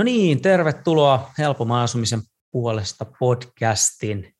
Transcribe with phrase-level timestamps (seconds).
[0.00, 4.34] No niin, tervetuloa Helpomman asumisen puolesta podcastin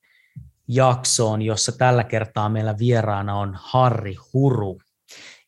[0.69, 4.80] jaksoon, jossa tällä kertaa meillä vieraana on Harri Huru.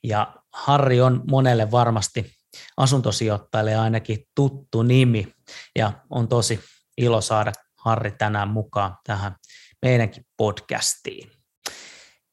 [0.02, 2.32] Ja Harri on monelle varmasti
[2.76, 5.34] asuntosijoittajille ainakin tuttu nimi,
[5.76, 6.60] ja on tosi
[6.98, 9.36] ilo saada Harri tänään mukaan tähän
[9.82, 11.30] meidänkin podcastiin.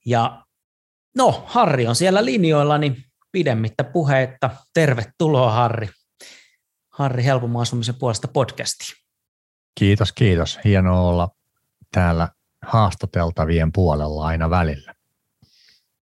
[0.06, 0.46] Ja
[1.18, 4.50] no, Harri on siellä linjoilla, niin pidemmittä puheetta.
[4.74, 5.90] Tervetuloa Harri.
[7.00, 8.98] Harri Helpomman asumisen puolesta podcastiin.
[9.80, 10.60] Kiitos, kiitos.
[10.64, 11.30] Hienoa olla
[11.92, 12.30] täällä
[12.66, 14.94] haastateltavien puolella aina välillä.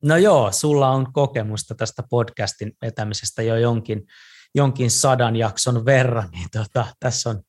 [0.04, 4.08] No joo, sulla on kokemusta tästä podcastin vetämisestä jo jonkin,
[4.56, 7.42] jonkin sadan jakson verran, niin tota, tässä, on,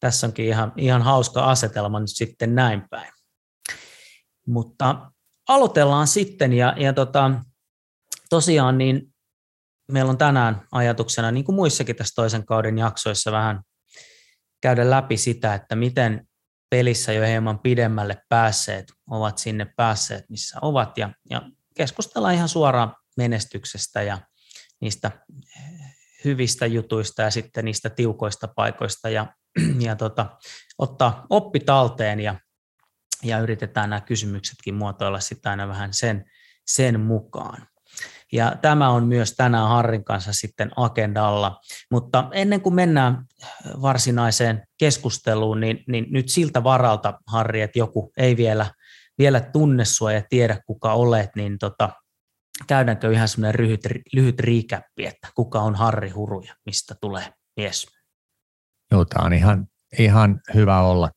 [0.00, 3.12] tässä onkin ihan, ihan hauska asetelma nyt sitten näin päin.
[4.46, 5.10] Mutta
[5.48, 7.30] aloitellaan sitten ja, ja tota,
[8.30, 9.11] tosiaan niin
[9.92, 13.62] meillä on tänään ajatuksena, niin kuin muissakin tässä toisen kauden jaksoissa, vähän
[14.60, 16.26] käydä läpi sitä, että miten
[16.70, 21.42] pelissä jo hieman pidemmälle päässeet ovat sinne päässeet, missä ovat, ja, ja
[21.76, 24.18] keskustella ihan suoraan menestyksestä ja
[24.80, 25.10] niistä
[26.24, 29.26] hyvistä jutuista ja sitten niistä tiukoista paikoista ja,
[29.86, 30.36] ja tota,
[30.78, 32.40] ottaa oppi talteen ja,
[33.22, 36.24] ja yritetään nämä kysymyksetkin muotoilla sitä aina vähän sen,
[36.66, 37.66] sen mukaan.
[38.32, 41.60] Ja tämä on myös tänään Harrin kanssa sitten agendalla.
[41.90, 43.24] Mutta ennen kuin mennään
[43.82, 48.70] varsinaiseen keskusteluun, niin, niin nyt siltä varalta, Harri, että joku ei vielä,
[49.18, 51.90] vielä tunne sua ja tiedä kuka olet, niin tota,
[52.66, 53.80] käydäänkö ihan semmoinen lyhyt,
[54.12, 57.24] lyhyt riikäppi, että kuka on Harri Huru ja mistä tulee
[57.56, 57.86] mies?
[58.90, 59.66] Joo, tämä on ihan,
[59.98, 61.10] ihan hyvä olla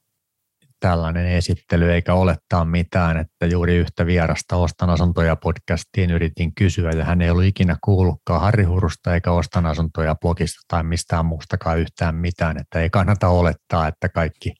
[0.80, 6.92] tällainen esittely eikä olettaa mitään, että juuri yhtä vierasta Ostan asuntoja podcastiin yritin kysyä.
[6.92, 11.80] Ja hän ei ollut ikinä kuullutkaan Harri Hurusta eikä Ostan asuntoja blogista tai mistään muustakaan
[11.80, 14.54] yhtään mitään, että ei kannata olettaa, että kaikki,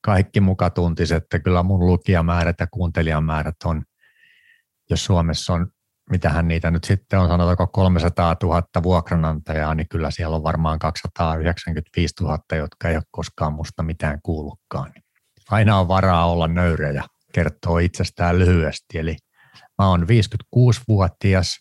[0.00, 3.82] kaikki muka tuntisi, että kyllä mun lukijamäärät ja kuuntelijamäärät on,
[4.90, 5.66] jos Suomessa on
[6.10, 12.14] mitähän niitä nyt sitten on, sanotaanko 300 000 vuokranantajaa, niin kyllä siellä on varmaan 295
[12.20, 14.92] 000, jotka ei ole koskaan musta mitään kuullutkaan
[15.50, 18.98] aina on varaa olla nöyrä ja kertoo itsestään lyhyesti.
[18.98, 19.16] Eli
[19.78, 21.56] mä oon 56-vuotias,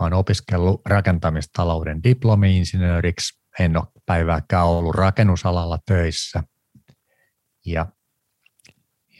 [0.00, 6.42] mä oon opiskellut rakentamistalouden diplomi-insinööriksi, en ole päivääkään ollut rakennusalalla töissä.
[7.66, 7.86] Ja,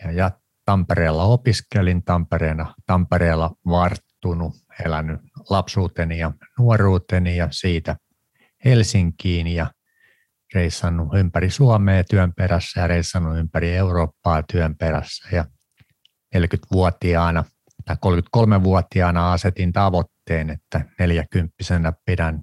[0.02, 0.30] ja, ja
[0.64, 4.54] Tampereella opiskelin, Tampereena, Tampereella varttunut,
[4.84, 5.20] elänyt
[5.50, 7.96] lapsuuteni ja nuoruuteni ja siitä
[8.64, 9.70] Helsinkiin ja
[10.54, 15.28] reissannut ympäri Suomea työn perässä ja reissannut ympäri Eurooppaa työn perässä.
[15.32, 15.44] Ja
[16.36, 17.44] 40-vuotiaana
[17.84, 21.54] tai 33-vuotiaana asetin tavoitteen, että 40
[22.04, 22.42] pidän,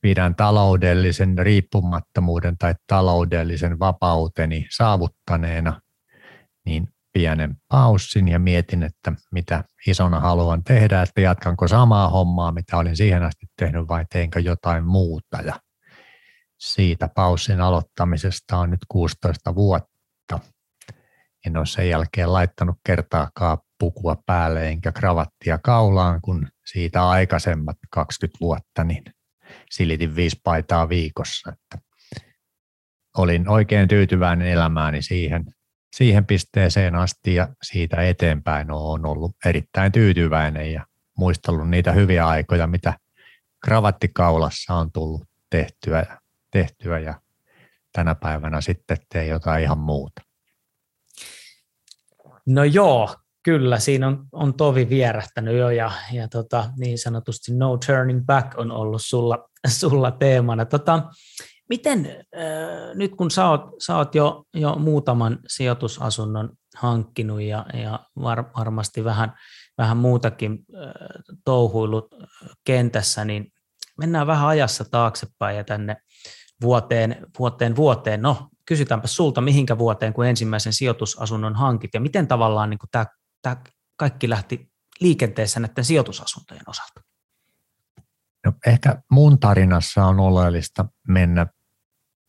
[0.00, 5.80] pidän taloudellisen riippumattomuuden tai taloudellisen vapauteni saavuttaneena,
[6.66, 12.76] niin pienen paussin ja mietin, että mitä isona haluan tehdä, että jatkanko samaa hommaa, mitä
[12.76, 15.36] olin siihen asti tehnyt vai teinkö jotain muuta.
[15.46, 15.54] Ja
[16.60, 20.38] siitä paussin aloittamisesta on nyt 16 vuotta.
[21.46, 28.38] En ole sen jälkeen laittanut kertaakaan pukua päälle enkä kravattia kaulaan, kun siitä aikaisemmat 20
[28.40, 29.04] vuotta niin
[29.70, 31.52] silitin viisi paitaa viikossa.
[31.52, 31.86] Että
[33.16, 35.44] olin oikein tyytyväinen elämääni siihen,
[35.96, 42.66] siihen pisteeseen asti ja siitä eteenpäin olen ollut erittäin tyytyväinen ja muistellut niitä hyviä aikoja,
[42.66, 42.94] mitä
[43.64, 47.20] kravattikaulassa on tullut tehtyä tehtyä ja
[47.92, 50.22] tänä päivänä sitten tee jotain ihan muuta.
[52.46, 57.78] No joo, kyllä, siinä on, on tovi vierähtänyt jo ja, ja tota, niin sanotusti no
[57.86, 59.48] turning back on ollut sulla,
[59.80, 60.64] sulla teemana.
[60.64, 61.02] Tota,
[61.68, 62.06] miten
[62.36, 68.44] äh, nyt kun sä oot, sä oot jo, jo muutaman sijoitusasunnon hankkinut ja, ja var,
[68.58, 69.32] varmasti vähän,
[69.78, 70.92] vähän muutakin äh,
[71.44, 72.14] touhuillut
[72.64, 73.52] kentässä, niin
[73.98, 75.96] mennään vähän ajassa taaksepäin ja tänne
[76.62, 78.22] vuoteen, vuoteen, vuoteen.
[78.22, 83.06] No, kysytäänpä sulta, mihinkä vuoteen, kun ensimmäisen sijoitusasunnon hankit, ja miten tavallaan niin tämä,
[83.42, 83.56] tämä
[83.96, 84.70] kaikki lähti
[85.00, 87.00] liikenteessä näiden sijoitusasuntojen osalta?
[88.46, 91.46] No, ehkä mun tarinassa on oleellista mennä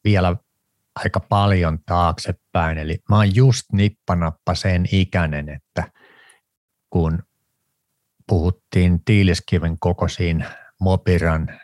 [0.03, 0.35] vielä
[0.95, 2.77] aika paljon taaksepäin.
[2.77, 5.91] Eli mä oon just nippanappa sen ikäinen, että
[6.89, 7.23] kun
[8.27, 10.45] puhuttiin Tiiliskiven kokoisiin
[10.79, 11.59] Mopiran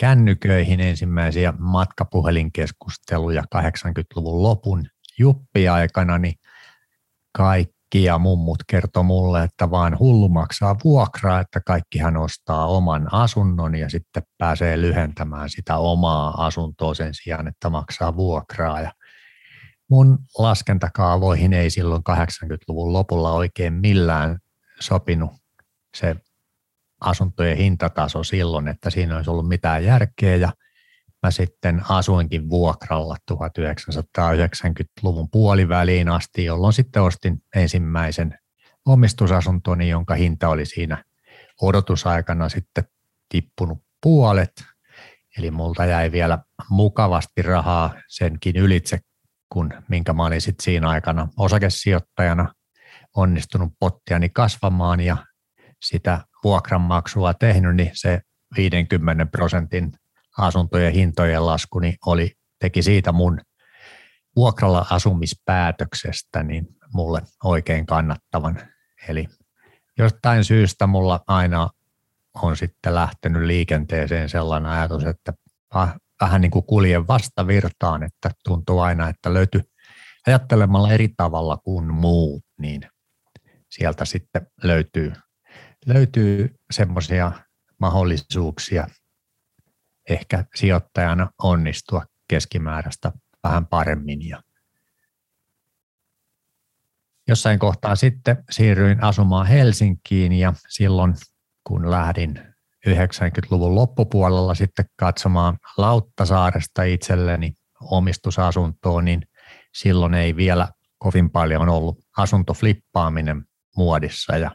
[0.00, 4.86] kännyköihin ensimmäisiä matkapuhelinkeskusteluja 80-luvun lopun
[5.18, 6.34] juppiaikana, niin
[7.90, 13.74] Kia mummut kertoi mulle, että vaan hullu maksaa vuokraa, että kaikki hän ostaa oman asunnon
[13.74, 18.80] ja sitten pääsee lyhentämään sitä omaa asuntoa sen sijaan, että maksaa vuokraa.
[18.80, 18.92] Ja
[19.90, 24.38] mun laskentakaavoihin ei silloin 80-luvun lopulla oikein millään
[24.80, 25.30] sopinut
[25.96, 26.16] se
[27.00, 30.52] asuntojen hintataso silloin, että siinä olisi ollut mitään järkeä ja
[31.22, 38.38] mä sitten asuinkin vuokralla 1990-luvun puoliväliin asti, jolloin sitten ostin ensimmäisen
[38.86, 41.04] omistusasuntoni, jonka hinta oli siinä
[41.62, 42.84] odotusaikana sitten
[43.28, 44.52] tippunut puolet.
[45.38, 46.38] Eli multa jäi vielä
[46.70, 48.98] mukavasti rahaa senkin ylitse,
[49.52, 52.54] kun minkä mä olin sitten siinä aikana osakesijoittajana
[53.16, 55.16] onnistunut pottiani kasvamaan ja
[55.82, 58.20] sitä vuokranmaksua tehnyt, niin se
[58.56, 59.92] 50 prosentin
[60.38, 63.40] asuntojen hintojen lasku niin oli, teki siitä mun
[64.36, 68.60] vuokralla asumispäätöksestä niin mulle oikein kannattavan.
[69.08, 69.26] Eli
[69.98, 71.70] jostain syystä mulla aina
[72.34, 75.32] on sitten lähtenyt liikenteeseen sellainen ajatus, että
[76.20, 79.60] vähän niin kuin kuljen vastavirtaan, että tuntuu aina, että löytyy
[80.26, 82.82] ajattelemalla eri tavalla kuin muut, niin
[83.70, 85.12] sieltä sitten löytyy,
[85.86, 87.32] löytyy semmoisia
[87.78, 88.86] mahdollisuuksia
[90.08, 93.12] ehkä sijoittajana onnistua keskimääräistä
[93.44, 94.28] vähän paremmin.
[94.28, 94.42] Ja
[97.28, 101.14] jossain kohtaa sitten siirryin asumaan Helsinkiin ja silloin
[101.64, 102.40] kun lähdin
[102.88, 109.22] 90-luvun loppupuolella sitten katsomaan Lauttasaaresta itselleni omistusasuntoon, niin
[109.74, 110.68] silloin ei vielä
[110.98, 113.44] kovin paljon ollut asuntoflippaaminen
[113.76, 114.50] muodissa ja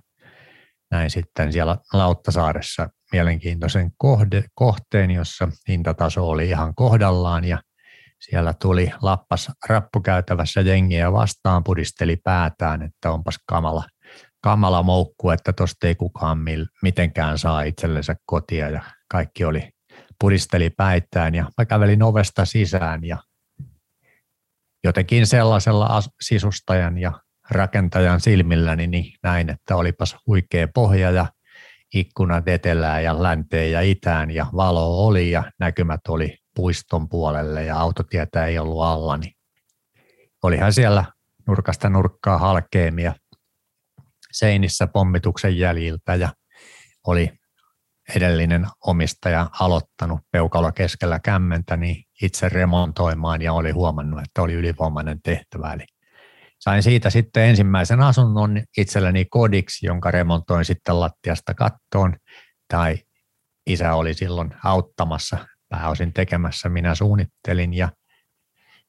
[0.95, 7.61] näin sitten siellä Lauttasaaressa mielenkiintoisen kohde, kohteen, jossa hintataso oli ihan kohdallaan ja
[8.19, 13.83] siellä tuli lappas rappukäytävässä jengiä vastaan, pudisteli päätään, että onpas kamala,
[14.41, 18.81] kamala moukku, että tosta ei kukaan mil, mitenkään saa itsellensä kotia ja
[19.11, 19.69] kaikki oli
[20.21, 23.17] pudisteli päittään ja mä kävelin ovesta sisään ja
[24.83, 31.25] jotenkin sellaisella sisustajan ja rakentajan silmilläni niin näin, että olipas huikea pohja ja
[31.93, 37.79] ikkunat etelään ja länteen ja itään ja valo oli ja näkymät oli puiston puolelle ja
[37.79, 39.31] autotietä ei ollut alla, niin
[40.43, 41.05] olihan siellä
[41.47, 43.13] nurkasta nurkkaa halkeamia
[44.31, 46.33] seinissä pommituksen jäljiltä ja
[47.07, 47.31] oli
[48.15, 55.19] edellinen omistaja aloittanut peukalo keskellä kämmentä niin itse remontoimaan ja oli huomannut, että oli ylivoimainen
[55.23, 55.73] tehtävä.
[55.73, 55.85] Eli
[56.65, 62.17] sain siitä sitten ensimmäisen asunnon itselleni kodiksi, jonka remontoin sitten lattiasta kattoon.
[62.67, 62.97] Tai
[63.67, 65.37] isä oli silloin auttamassa,
[65.69, 67.73] pääosin tekemässä, minä suunnittelin.
[67.73, 67.89] Ja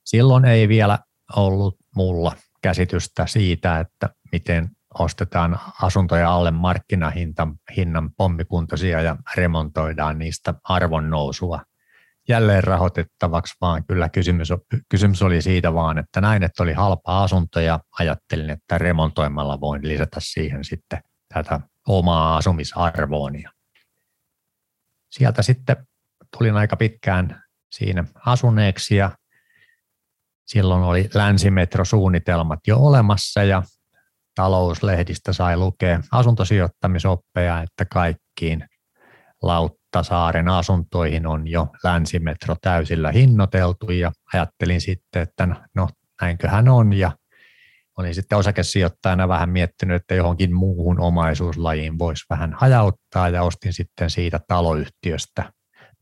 [0.05, 0.99] silloin ei vielä
[1.37, 2.33] ollut mulla
[2.63, 4.69] käsitystä siitä, että miten
[4.99, 11.61] ostetaan asuntoja alle markkinahinnan hinnan pommikuntoisia ja remontoidaan niistä arvonnousua
[12.29, 14.49] jälleen rahoitettavaksi, vaan kyllä kysymys,
[14.89, 19.89] kysymys oli siitä vaan, että näin, että oli halpa asunto ja ajattelin, että remontoimalla voin
[19.89, 21.01] lisätä siihen sitten
[21.35, 23.43] tätä omaa asumisarvoon.
[23.43, 23.51] Ja
[25.11, 25.77] sieltä sitten
[26.39, 27.43] tulin aika pitkään
[27.73, 29.11] siinä asuneeksi ja
[30.47, 33.63] silloin oli länsimetrosuunnitelmat jo olemassa ja
[34.35, 38.69] talouslehdistä sai lukea asuntosijoittamisoppeja, että kaikkiin
[39.43, 45.89] laut Lauttasaaren asuntoihin on jo länsimetro täysillä hinnoiteltu ja ajattelin sitten, että no, no
[46.21, 46.93] näinköhän on.
[46.93, 47.13] Ja
[47.99, 54.11] olin sitten osakesijoittajana vähän miettinyt, että johonkin muuhun omaisuuslajiin voisi vähän hajauttaa ja ostin sitten
[54.11, 55.53] siitä taloyhtiöstä,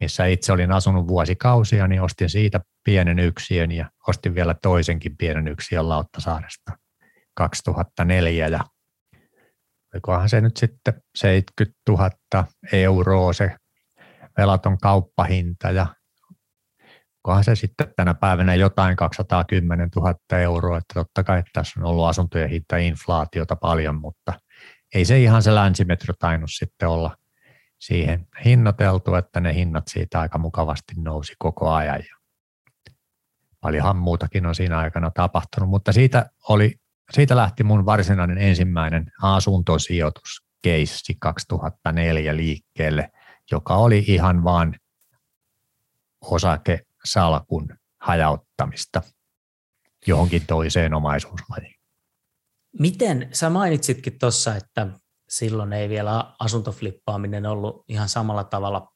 [0.00, 5.48] missä itse olin asunut vuosikausia, niin ostin siitä pienen yksiön ja ostin vielä toisenkin pienen
[5.48, 6.72] yksiön Lauttasaaresta
[7.34, 8.60] 2004 ja
[9.94, 12.10] olikohan se nyt sitten 70 000
[12.72, 13.56] euroa se
[14.38, 15.86] velaton kauppahinta ja
[17.24, 22.06] onkohan se sitten tänä päivänä jotain 210 000 euroa, että totta kai tässä on ollut
[22.06, 24.32] asuntojen hinta inflaatiota paljon, mutta
[24.94, 27.16] ei se ihan se länsimetro tainnut sitten olla
[27.80, 31.98] siihen hinnoiteltu, että ne hinnat siitä aika mukavasti nousi koko ajan.
[31.98, 32.16] Ja
[33.60, 36.74] paljonhan muutakin on siinä aikana tapahtunut, mutta siitä, oli,
[37.12, 43.10] siitä lähti mun varsinainen ensimmäinen asuntosijoitus keissi 2004 liikkeelle–
[43.50, 44.76] joka oli ihan vain
[46.20, 47.68] osakesalkun
[48.00, 49.02] hajauttamista
[50.06, 51.74] johonkin toiseen omaisuuslajiin.
[52.78, 54.86] Miten, sä mainitsitkin tuossa, että
[55.28, 58.94] silloin ei vielä asuntoflippaaminen ollut ihan samalla tavalla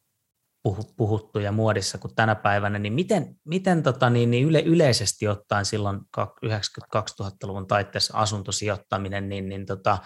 [0.97, 5.65] puhuttu ja muodissa kuin tänä päivänä, niin miten, miten tota, niin, niin yle, yleisesti ottaen
[5.65, 9.99] silloin 90-2000-luvun taitteessa asuntosijoittaminen, niin, niin tota,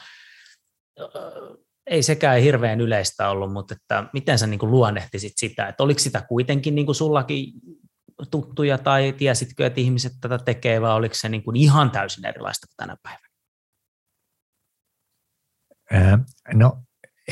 [1.86, 5.98] ei sekään hirveän yleistä ollut, mutta että miten sä niin kuin luonnehtisit sitä, että oliko
[5.98, 7.52] sitä kuitenkin niin kuin sullakin
[8.30, 12.66] tuttuja tai tiesitkö, että ihmiset tätä tekee vai oliko se niin kuin ihan täysin erilaista
[12.66, 13.28] kuin tänä päivänä?
[16.54, 16.82] No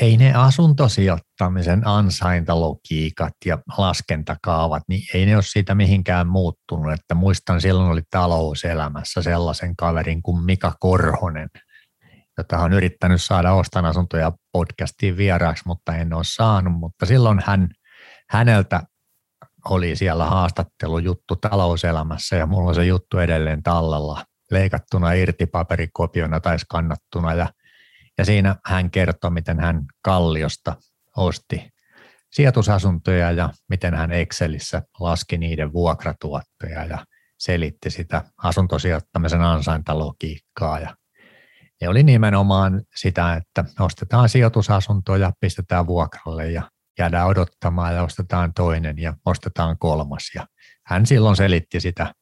[0.01, 6.93] ei ne asuntosijoittamisen ansaintalogiikat ja laskentakaavat, niin ei ne ole siitä mihinkään muuttunut.
[6.93, 11.49] Että muistan silloin oli talouselämässä sellaisen kaverin kuin Mika Korhonen,
[12.37, 16.73] jota on yrittänyt saada Ostan asuntoja podcastiin vieraaksi, mutta en ole saanut.
[16.73, 17.69] Mutta silloin hän,
[18.29, 18.81] häneltä
[19.69, 26.59] oli siellä haastattelujuttu talouselämässä ja mulla on se juttu edelleen tallella leikattuna irti paperikopiona tai
[26.59, 27.47] skannattuna ja,
[28.17, 30.75] ja siinä hän kertoi, miten hän Kalliosta
[31.17, 31.69] osti
[32.31, 37.05] sijoitusasuntoja ja miten hän Excelissä laski niiden vuokratuottoja ja
[37.39, 40.95] selitti sitä asuntosijoittamisen ansaintalogiikkaa ja
[41.81, 48.97] ne oli nimenomaan sitä, että ostetaan sijoitusasuntoja, pistetään vuokralle ja jäädään odottamaan ja ostetaan toinen
[48.97, 50.23] ja ostetaan kolmas.
[50.35, 50.47] Ja
[50.85, 52.13] hän silloin selitti sitä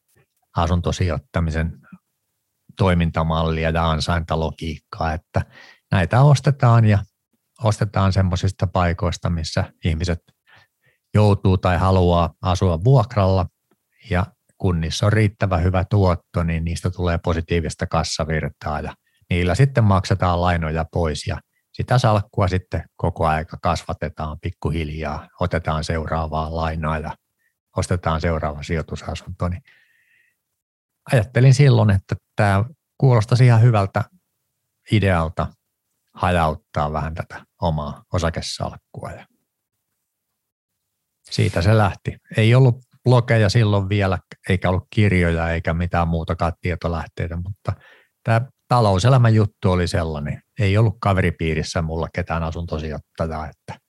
[0.58, 1.80] asuntosijoittamisen
[2.78, 5.42] toimintamallia ja ansaintalogiikkaa, että
[5.92, 7.00] näitä ostetaan ja
[7.64, 10.20] ostetaan semmoisista paikoista, missä ihmiset
[11.14, 13.46] joutuu tai haluaa asua vuokralla
[14.10, 14.26] ja
[14.58, 18.94] kun niissä on riittävä hyvä tuotto, niin niistä tulee positiivista kassavirtaa ja
[19.30, 21.40] niillä sitten maksetaan lainoja pois ja
[21.72, 27.16] sitä salkkua sitten koko aika kasvatetaan pikkuhiljaa, otetaan seuraavaa lainaa ja
[27.78, 29.48] ostetaan seuraava sijoitusasunto.
[29.48, 29.62] Niin
[31.12, 32.66] ajattelin silloin, että tämä
[32.98, 34.04] kuulostaisi ihan hyvältä
[34.92, 35.48] idealta
[36.14, 39.12] hajauttaa vähän tätä omaa osakesalkkua.
[39.12, 39.26] Ja
[41.32, 42.18] siitä se lähti.
[42.38, 44.20] Ei ollut blogeja silloin vielä,
[44.50, 47.74] eikä ollut kirjoja eikä mitään muutakaan tietolähteitä, mutta
[48.24, 50.42] tämä talouselämän juttu oli sellainen.
[50.60, 53.80] Ei ollut kaveripiirissä mulla ketään asuntosijoittajaa, että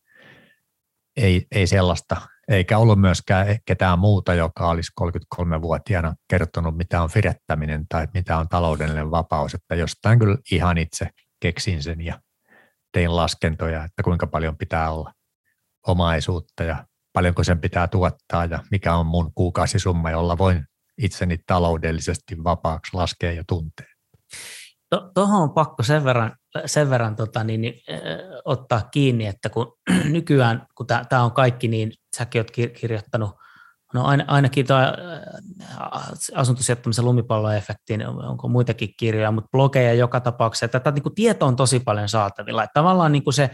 [1.17, 2.17] ei, ei sellaista,
[2.49, 8.49] eikä ollut myöskään ketään muuta, joka olisi 33-vuotiaana kertonut, mitä on firettäminen tai mitä on
[8.49, 11.09] taloudellinen vapaus, että jostain kyllä ihan itse
[11.41, 12.21] keksin sen ja
[12.93, 15.13] tein laskentoja, että kuinka paljon pitää olla
[15.87, 20.65] omaisuutta ja paljonko sen pitää tuottaa ja mikä on mun kuukausisumma, jolla voin
[20.99, 23.87] itseni taloudellisesti vapaaksi laskea ja tuntea.
[25.15, 26.33] Tuohon on pakko sen verran,
[26.67, 27.75] sen verran tota, niin, niin,
[28.45, 29.73] ottaa kiinni, että kun
[30.13, 33.31] nykyään, kun tämä on kaikki, niin säkin olet kirjoittanut,
[33.95, 34.77] no ainakin tuo
[36.35, 41.57] asuntosijoittamisen lumipalloefektiin, onko muitakin kirjoja, mutta blogeja joka tapauksessa, että tätä niin kuin tieto on
[41.57, 42.65] tosi paljon saatavilla.
[42.65, 43.51] Että tavallaan niin kuin se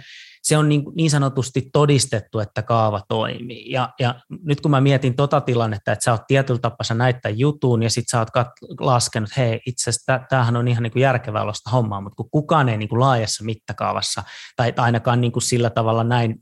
[0.47, 3.71] se on niin, niin sanotusti todistettu, että kaava toimii.
[3.71, 6.95] Ja, ja nyt kun mä mietin tota tilannetta, että sä oot tietyllä tapaa, sä
[7.37, 11.43] jutun ja sitten sä oot kat- laskenut, hei, itse asiassa tämähän on ihan niin järkevää
[11.43, 14.23] olosta hommaa, mutta kun kukaan ei niin kuin laajassa mittakaavassa
[14.57, 16.37] tai ainakaan niin kuin sillä tavalla näin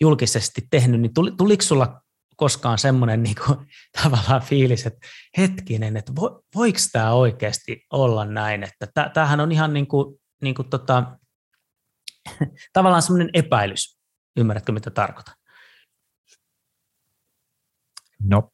[0.00, 2.00] julkisesti tehnyt, niin tuli, tuliko sulla
[2.36, 3.58] koskaan semmoinen niin kuin,
[4.02, 5.06] tavallaan fiilis, että
[5.38, 10.54] hetkinen, että vo, voiko tämä oikeasti olla näin, että tämähän on ihan niin kuin, niin
[10.54, 11.18] kuin tota,
[12.72, 13.98] tavallaan semmoinen epäilys.
[14.36, 15.34] Ymmärrätkö, mitä tarkoitan?
[18.22, 18.52] No,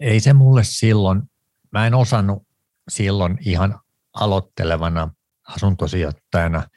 [0.00, 1.22] ei se mulle silloin,
[1.70, 2.46] mä en osannut
[2.88, 3.80] silloin ihan
[4.14, 5.10] aloittelevana
[5.48, 6.68] asuntosijoittajana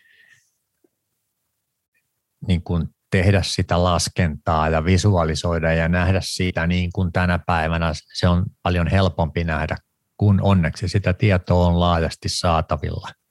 [2.47, 8.27] niin kuin tehdä sitä laskentaa ja visualisoida ja nähdä siitä niin kuin tänä päivänä se
[8.27, 9.77] on paljon helpompi nähdä,
[10.17, 13.09] kun onneksi sitä tietoa on laajasti saatavilla–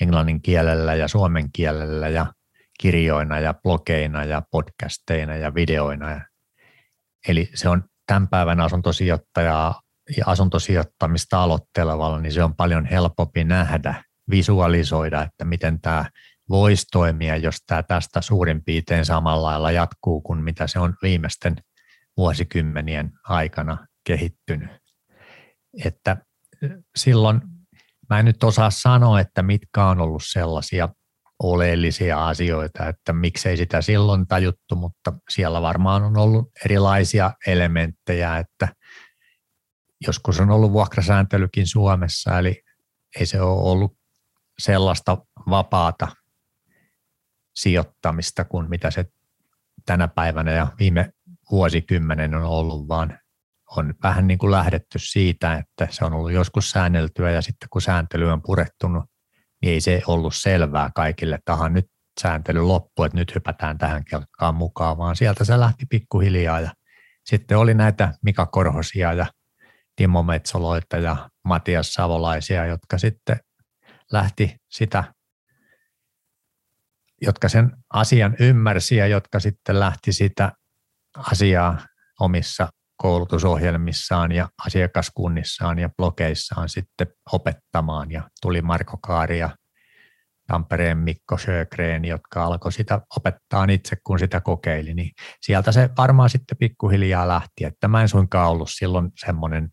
[0.00, 2.32] englannin kielellä ja suomen kielellä ja
[2.80, 6.20] kirjoina ja blogeina ja podcasteina ja videoina.
[7.28, 9.80] Eli se on tämän päivän asuntosijoittajaa
[10.16, 16.04] ja asuntosijoittamista aloittelevalla, niin se on paljon helpompi nähdä, visualisoida, että miten tämä
[16.48, 21.56] voisi toimia, jos tämä tästä suurin piirtein samalla lailla jatkuu kuin mitä se on viimeisten
[22.16, 24.70] vuosikymmenien aikana kehittynyt.
[25.84, 26.16] Että
[26.96, 27.40] silloin
[28.10, 30.88] Mä en nyt osaa sanoa, että mitkä on ollut sellaisia
[31.42, 38.68] oleellisia asioita, että miksei sitä silloin tajuttu, mutta siellä varmaan on ollut erilaisia elementtejä, että
[40.06, 42.62] joskus on ollut vuokrasääntelykin Suomessa, eli
[43.20, 43.98] ei se ole ollut
[44.58, 45.18] sellaista
[45.50, 46.08] vapaata
[47.56, 49.04] sijoittamista kuin mitä se
[49.86, 51.12] tänä päivänä ja viime
[51.50, 53.18] vuosikymmenen on ollut, vaan
[53.76, 57.82] on vähän niin kuin lähdetty siitä, että se on ollut joskus säänneltyä ja sitten kun
[57.82, 59.04] sääntely on purettunut,
[59.62, 61.86] niin ei se ollut selvää kaikille, että nyt
[62.20, 66.60] sääntely loppui, että nyt hypätään tähän kelkkaan mukaan, vaan sieltä se lähti pikkuhiljaa.
[66.60, 66.70] Ja
[67.26, 69.26] sitten oli näitä Mika Korhosia ja
[69.96, 73.40] Timo Metsoloita ja Matias Savolaisia, jotka sitten
[74.12, 75.04] lähti sitä,
[77.22, 80.52] jotka sen asian ymmärsi ja jotka sitten lähti sitä
[81.16, 81.78] asiaa
[82.20, 82.68] omissa
[82.98, 88.10] koulutusohjelmissaan ja asiakaskunnissaan ja blogeissaan sitten opettamaan.
[88.10, 89.50] Ja tuli Marko Kaari ja
[90.46, 96.30] Tampereen Mikko Sjögren, jotka alkoi sitä opettaa itse, kun sitä kokeili, niin sieltä se varmaan
[96.30, 99.68] sitten pikkuhiljaa lähti, että mä en suinkaan ollut silloin semmoinen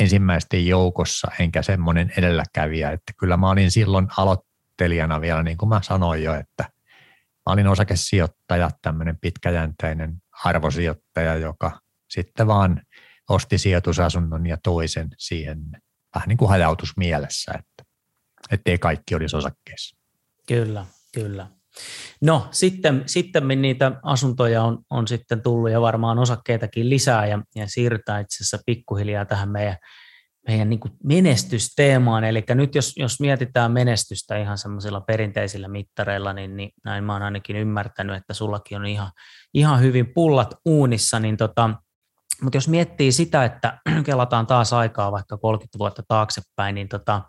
[0.00, 5.80] ensimmäisten joukossa, enkä semmoinen edelläkävijä, että kyllä mä olin silloin aloittelijana vielä, niin kuin mä
[5.82, 6.64] sanoin jo, että
[7.46, 11.80] mä olin osakesijoittaja, tämmöinen pitkäjänteinen arvosijoittaja, joka
[12.10, 12.82] sitten vaan
[13.28, 15.58] osti sijoitusasunnon ja toisen siihen
[16.14, 17.84] vähän niin kuin hajautus mielessä, että
[18.50, 19.96] ettei kaikki olisi osakkeissa.
[20.46, 21.46] Kyllä, kyllä.
[22.20, 27.66] No sitten, sitten niitä asuntoja on, on sitten tullut ja varmaan osakkeitakin lisää ja, ja
[27.66, 29.76] siirrytään itse asiassa pikkuhiljaa tähän meidän,
[30.48, 32.24] meidän niin menestysteemaan.
[32.24, 37.22] Eli nyt jos, jos mietitään menestystä ihan semmoisilla perinteisillä mittareilla, niin, niin näin mä oon
[37.22, 39.10] ainakin ymmärtänyt, että sullakin on ihan,
[39.54, 41.70] ihan hyvin pullat uunissa, niin tota,
[42.42, 47.22] mutta jos miettii sitä, että kelataan taas aikaa vaikka 30 vuotta taaksepäin, niin tota,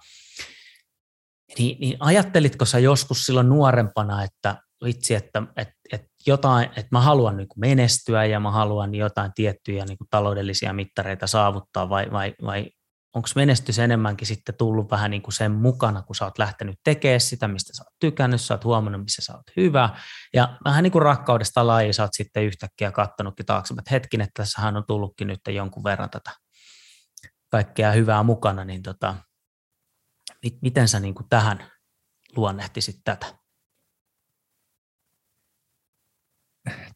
[1.58, 7.02] niin, niin ajattelitko sä joskus silloin nuorempana, että vitsi, että, että, että, jotain, että mä
[7.02, 12.72] haluan niin menestyä ja mä haluan jotain tiettyjä niin taloudellisia mittareita saavuttaa vai, vai, vai
[13.16, 17.20] onko menestys enemmänkin sitten tullut vähän niin kuin sen mukana, kun sä oot lähtenyt tekemään
[17.20, 19.90] sitä, mistä sä oot tykännyt, sä oot huomannut, missä sä oot hyvä,
[20.34, 24.44] ja vähän niin kuin rakkaudesta laji sä oot sitten yhtäkkiä kattonutkin taakse, että hetkin, että
[24.44, 26.32] tässähän on tullutkin nyt jonkun verran tätä
[27.52, 29.16] kaikkea hyvää mukana, niin tota,
[30.62, 31.72] miten sä niin kuin tähän
[32.36, 33.26] luonnehtisit tätä?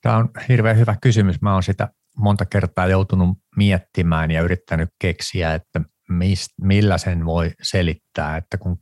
[0.01, 1.41] Tämä on hirveän hyvä kysymys.
[1.41, 7.51] Mä oon sitä monta kertaa joutunut miettimään ja yrittänyt keksiä, että mist, millä sen voi
[7.61, 8.77] selittää, että kun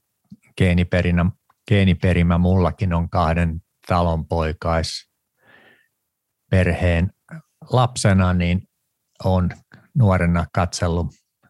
[0.57, 1.25] geeniperinä,
[1.67, 5.09] geeniperimä mullakin on kahden talonpoikais
[6.49, 7.11] perheen
[7.71, 8.61] lapsena, niin
[9.23, 9.49] on
[9.97, 11.07] nuorena katsellut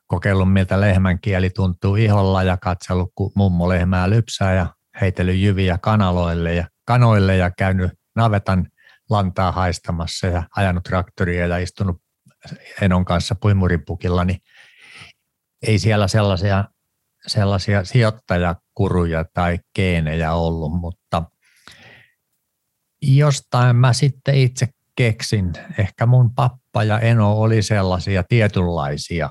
[0.08, 4.68] kokeillut, miltä lehmän kieli tuntuu iholla ja katsellut, kun mummo lehmää lypsää ja
[5.02, 8.68] heitellyt jyviä kanaloille ja kanoille ja käynyt navetan
[9.10, 12.02] lantaa haistamassa ja ajanut traktoria ja istunut
[12.82, 14.40] Enon kanssa puimuripukilla, niin
[15.68, 16.66] ei siellä sellaisia,
[17.28, 21.24] sellaisia sijoittajakuruja tai geenejä ollut, mutta
[23.02, 29.30] jostain mä sitten itse keksin, ehkä mun pappa ja Eno oli sellaisia tietynlaisia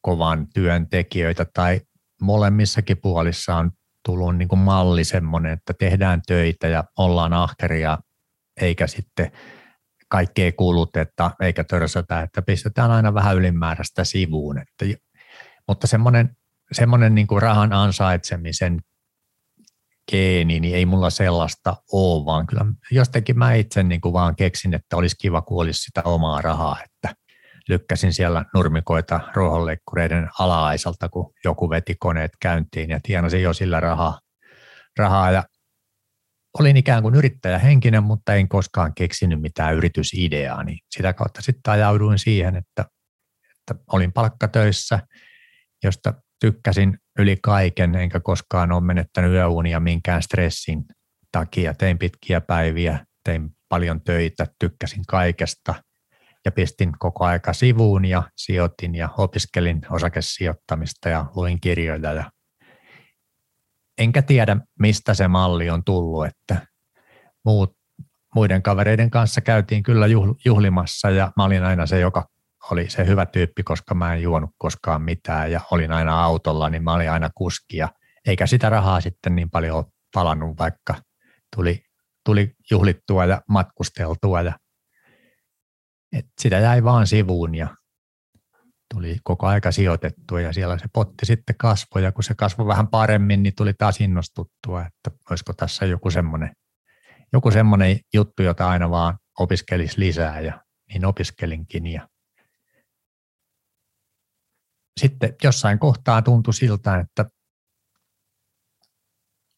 [0.00, 1.80] kovan työntekijöitä tai
[2.20, 3.70] molemmissakin puolissa on
[4.04, 7.98] tullut niin kuin malli semmoinen, että tehdään töitä ja ollaan ahkeria
[8.60, 9.32] eikä sitten
[10.08, 14.58] kaikkea kulutetta eikä törsätä, että pistetään aina vähän ylimääräistä sivuun.
[14.58, 14.98] Että,
[15.68, 16.36] mutta semmoinen,
[16.72, 18.80] semmoinen niin kuin rahan ansaitsemisen
[20.10, 24.74] geeni, niin ei mulla sellaista ole, vaan kyllä jostakin mä itse niin kuin vaan keksin,
[24.74, 27.16] että olisi kiva, kun olisi sitä omaa rahaa, että
[27.68, 34.20] lykkäsin siellä nurmikoita ruohonleikkureiden ala-aisalta, kun joku veti koneet käyntiin ja tienasin jo sillä rahaa.
[34.98, 35.44] rahaa ja
[36.60, 42.18] olin ikään kuin yrittäjähenkinen, mutta en koskaan keksinyt mitään yritysideaa, niin sitä kautta sitten ajauduin
[42.18, 42.84] siihen, että,
[43.60, 45.00] että olin palkkatöissä,
[45.84, 50.84] josta tykkäsin yli kaiken, enkä koskaan ole menettänyt yöunia minkään stressin
[51.32, 51.74] takia.
[51.74, 55.74] Tein pitkiä päiviä, tein paljon töitä, tykkäsin kaikesta–
[56.46, 62.30] ja pistin koko aika sivuun ja sijoitin ja opiskelin osakesijoittamista ja luin kirjoja ja
[63.98, 66.66] enkä tiedä, mistä se malli on tullut, että
[67.44, 67.76] muut,
[68.34, 70.06] muiden kavereiden kanssa käytiin kyllä
[70.44, 72.28] juhlimassa ja mä olin aina se, joka
[72.70, 76.84] oli se hyvä tyyppi, koska mä en juonut koskaan mitään ja olin aina autolla, niin
[76.84, 77.88] mä olin aina kuskia.
[78.26, 80.94] Eikä sitä rahaa sitten niin paljon palannut, vaikka
[81.56, 81.82] tuli,
[82.24, 84.52] tuli juhlittua ja matkusteltua ja
[86.12, 87.68] et sitä jäi vaan sivuun ja
[88.94, 92.88] tuli koko aika sijoitettua ja siellä se potti sitten kasvoi ja kun se kasvoi vähän
[92.88, 96.50] paremmin, niin tuli taas innostuttua, että olisiko tässä joku semmoinen,
[97.32, 102.08] joku semmoinen juttu, jota aina vaan opiskelisi lisää ja niin opiskelinkin ja
[105.00, 107.24] sitten jossain kohtaa tuntui siltä, että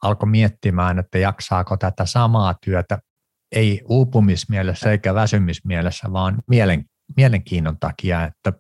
[0.03, 2.99] alkoi miettimään, että jaksaako tätä samaa työtä
[3.53, 6.85] ei uupumismielessä eikä väsymismielessä, vaan mielen,
[7.17, 8.53] mielenkiinnon takia, että,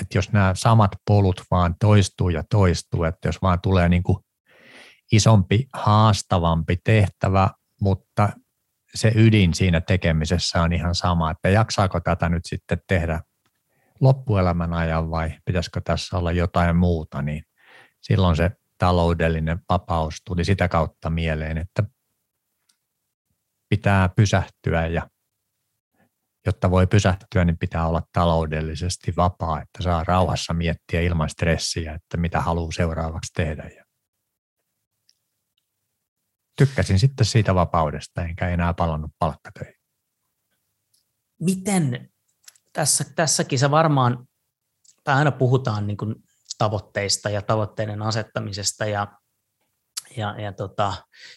[0.00, 4.18] että jos nämä samat polut vaan toistuu ja toistuu, että jos vaan tulee niin kuin
[5.12, 8.28] isompi, haastavampi tehtävä, mutta
[8.94, 13.20] se ydin siinä tekemisessä on ihan sama, että jaksaako tätä nyt sitten tehdä
[14.00, 17.42] loppuelämän ajan vai pitäisikö tässä olla jotain muuta, niin
[18.00, 21.84] silloin se taloudellinen vapaus tuli sitä kautta mieleen, että
[23.68, 25.08] pitää pysähtyä ja
[26.46, 32.16] jotta voi pysähtyä, niin pitää olla taloudellisesti vapaa, että saa rauhassa miettiä ilman stressiä, että
[32.16, 33.70] mitä haluaa seuraavaksi tehdä.
[33.76, 33.84] Ja
[36.56, 39.74] tykkäsin sitten siitä vapaudesta, enkä enää palannut palkkatöihin.
[41.40, 42.10] Miten
[42.72, 44.28] tässä, tässäkin se varmaan,
[45.04, 46.14] tai aina puhutaan niin kuin
[46.58, 49.18] tavoitteista ja tavoitteiden asettamisesta ja,
[50.16, 50.94] ja, ja tota,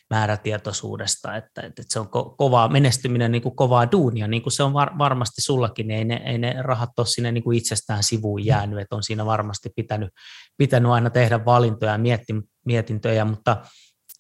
[0.10, 4.64] määrätietoisuudesta, että, että se on ko- kovaa menestyminen, niin kuin kovaa duunia, niin kuin se
[4.64, 8.46] on var, varmasti sullakin, ei ne, ei ne rahat ole sinne niin kuin itsestään sivuun
[8.46, 10.10] jäänyt, että on siinä varmasti pitänyt,
[10.58, 12.34] pitänyt aina tehdä valintoja ja mietti,
[12.66, 13.58] mietintöjä, mutta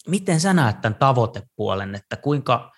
[0.08, 2.72] miten sä näet tämän tavoitepuolen, että kuinka,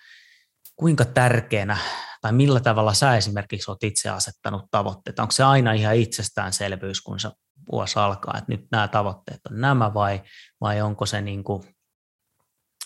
[0.76, 1.78] kuinka tärkeänä
[2.22, 5.22] tai millä tavalla sä esimerkiksi olet itse asettanut tavoitteita?
[5.22, 7.30] Onko se aina ihan itsestäänselvyys, kun se
[7.72, 10.22] vuosi alkaa, että nyt nämä tavoitteet on nämä vai,
[10.62, 11.64] vai onko se niin kuin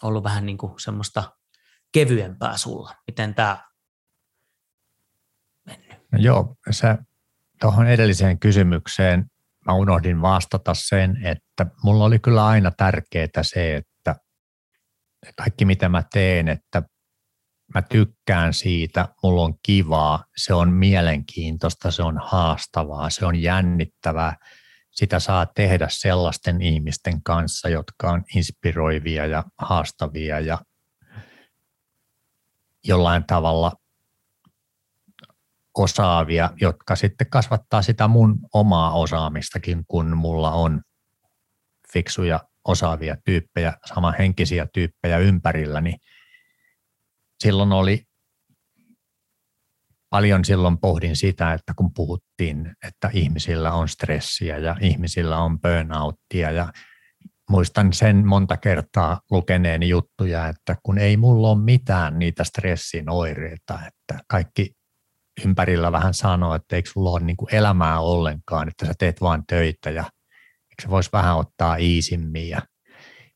[0.04, 1.24] ollut vähän niin kuin semmoista
[1.92, 2.96] kevyempää sulla?
[3.08, 3.64] Miten tämä
[5.66, 6.12] mennyt?
[6.12, 6.98] No joo, se
[7.62, 9.26] tuohon edelliseen kysymykseen
[9.66, 14.16] mä unohdin vastata sen, että mulla oli kyllä aina tärkeää se, että
[15.36, 16.84] kaikki mitä mä teen, että
[17.74, 24.36] mä tykkään siitä, mulla on kivaa, se on mielenkiintoista, se on haastavaa, se on jännittävää.
[24.92, 30.58] Sitä saa tehdä sellaisten ihmisten kanssa, jotka on inspiroivia ja haastavia ja
[32.84, 33.72] jollain tavalla
[35.78, 40.82] osaavia, jotka sitten kasvattaa sitä mun omaa osaamistakin, kun mulla on
[41.94, 46.00] fiksuja osaavia tyyppejä, samanhenkisiä tyyppejä ympärilläni, niin
[47.44, 48.04] silloin oli
[50.10, 56.52] paljon silloin pohdin sitä, että kun puhuttiin, että ihmisillä on stressiä ja ihmisillä on burnouttia
[56.52, 56.74] ja
[57.50, 63.80] muistan sen monta kertaa lukeneeni juttuja, että kun ei mulla ole mitään niitä stressin oireita,
[63.88, 64.72] että kaikki
[65.46, 69.90] ympärillä vähän sanoo, että eikö sulla ole niin elämää ollenkaan, että sä teet vaan töitä
[69.90, 72.50] ja eikö se voisi vähän ottaa iisimmin.
[72.50, 72.62] Ja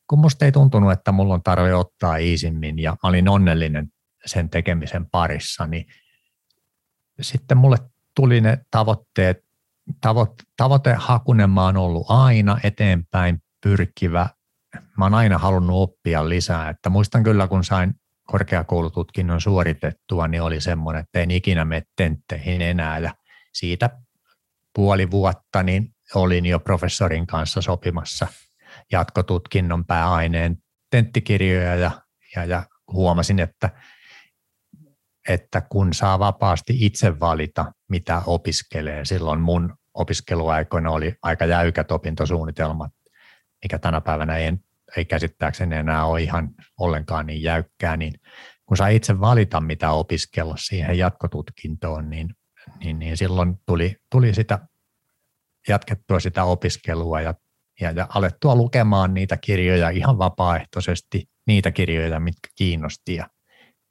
[0.10, 3.88] kun musta ei tuntunut, että mulla on tarve ottaa iisimmin ja mä olin onnellinen
[4.28, 5.86] sen tekemisen parissa, niin
[7.22, 7.78] sitten mulle
[8.16, 9.38] tuli ne tavoitteet,
[10.02, 14.30] tavoite, tavoitehakunen mä oon ollut aina eteenpäin pyrkivä.
[14.98, 17.94] Mä oon aina halunnut oppia lisää, että muistan kyllä kun sain
[18.28, 23.14] korkeakoulututkinnon suoritettua, niin oli semmoinen, että en ikinä mene tentteihin enää ja
[23.54, 23.90] siitä
[24.76, 28.28] puoli vuotta niin olin jo professorin kanssa sopimassa
[28.92, 30.58] jatkotutkinnon pääaineen
[30.92, 31.92] tenttikirjoja ja,
[32.36, 33.70] ja, ja huomasin, että
[35.28, 42.92] että kun saa vapaasti itse valita, mitä opiskelee, silloin mun opiskeluaikoina oli aika jäykät opintosuunnitelmat,
[43.64, 44.54] mikä tänä päivänä ei,
[44.98, 48.14] ei käsittääkseni enää ole ihan ollenkaan niin jäykkää, niin
[48.66, 52.30] kun saa itse valita, mitä opiskella siihen jatkotutkintoon, niin,
[52.84, 54.60] niin, niin silloin tuli, tuli sitä
[55.68, 57.34] jatkettua sitä opiskelua ja,
[57.82, 63.16] ja, ja alettua lukemaan niitä kirjoja ihan vapaaehtoisesti, niitä kirjoja, mitkä kiinnosti.
[63.16, 63.28] Ja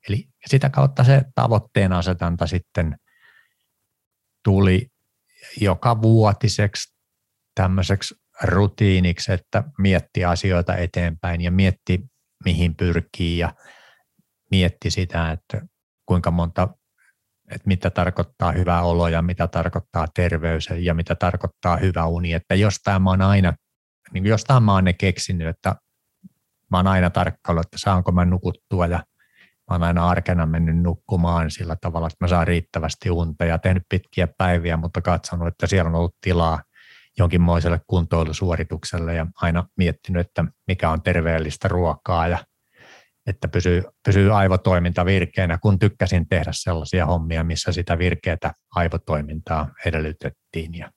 [0.08, 2.96] Eli sitä kautta se tavoitteen asetanta sitten
[4.44, 4.86] tuli
[5.60, 6.96] joka vuotiseksi
[7.54, 12.00] tämmöiseksi rutiiniksi, että mietti asioita eteenpäin ja mietti
[12.44, 13.54] mihin pyrkii ja
[14.50, 15.66] mietti sitä, että
[16.06, 16.68] kuinka monta,
[17.50, 22.54] että mitä tarkoittaa hyvä olo ja mitä tarkoittaa terveys ja mitä tarkoittaa hyvä uni, että
[22.54, 23.54] jostain mä oon aina,
[24.12, 25.76] niin jostain mä oon ne keksinyt, että
[26.70, 29.04] mä oon aina tarkkailu, että saanko mä nukuttua ja
[29.70, 33.82] mä oon aina arkena mennyt nukkumaan sillä tavalla, että mä saan riittävästi unta ja tehnyt
[33.88, 36.62] pitkiä päiviä, mutta katsonut, että siellä on ollut tilaa
[37.18, 42.38] jonkinmoiselle kuntoilusuoritukselle ja aina miettinyt, että mikä on terveellistä ruokaa ja
[43.26, 50.74] että pysyy, pysyy aivotoiminta virkeänä, kun tykkäsin tehdä sellaisia hommia, missä sitä virkeätä aivotoimintaa edellytettiin.
[50.74, 50.90] Ja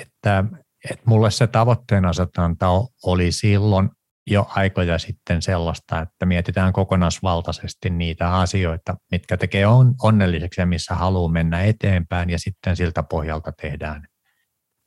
[0.00, 0.44] että,
[0.90, 2.66] että mulle se tavoitteen asetanta
[3.04, 3.90] oli silloin
[4.26, 10.94] jo aikoja sitten sellaista, että mietitään kokonaisvaltaisesti niitä asioita, mitkä tekee on, onnelliseksi ja missä
[10.94, 14.06] haluaa mennä eteenpäin ja sitten siltä pohjalta tehdään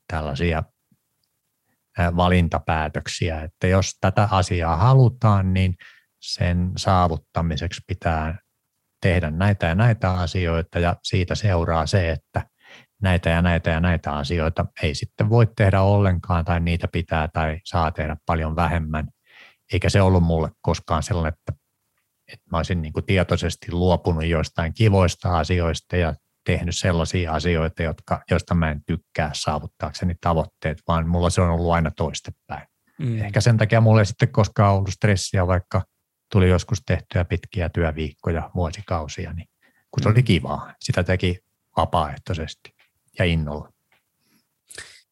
[0.07, 0.63] tällaisia
[1.99, 5.75] valintapäätöksiä, että jos tätä asiaa halutaan, niin
[6.21, 8.39] sen saavuttamiseksi pitää
[9.01, 12.43] tehdä näitä ja näitä asioita ja siitä seuraa se, että
[13.01, 17.59] näitä ja näitä ja näitä asioita ei sitten voi tehdä ollenkaan tai niitä pitää tai
[17.63, 19.07] saa tehdä paljon vähemmän.
[19.73, 21.63] Eikä se ollut mulle koskaan sellainen, että,
[22.33, 26.13] että mä olisin niin kuin tietoisesti luopunut joistain kivoista asioista ja
[26.45, 31.71] tehnyt sellaisia asioita, jotka, joista mä en tykkää saavuttaakseni tavoitteet, vaan mulla se on ollut
[31.71, 32.67] aina toistepäin.
[32.99, 33.21] Mm.
[33.21, 35.83] Ehkä sen takia mulla ei sitten koskaan ollut stressiä, vaikka
[36.31, 39.47] tuli joskus tehtyä pitkiä työviikkoja, vuosikausia, niin
[39.91, 40.13] kun se mm.
[40.13, 40.73] oli kivaa.
[40.81, 41.39] Sitä teki
[41.77, 42.75] vapaaehtoisesti
[43.19, 43.69] ja innolla.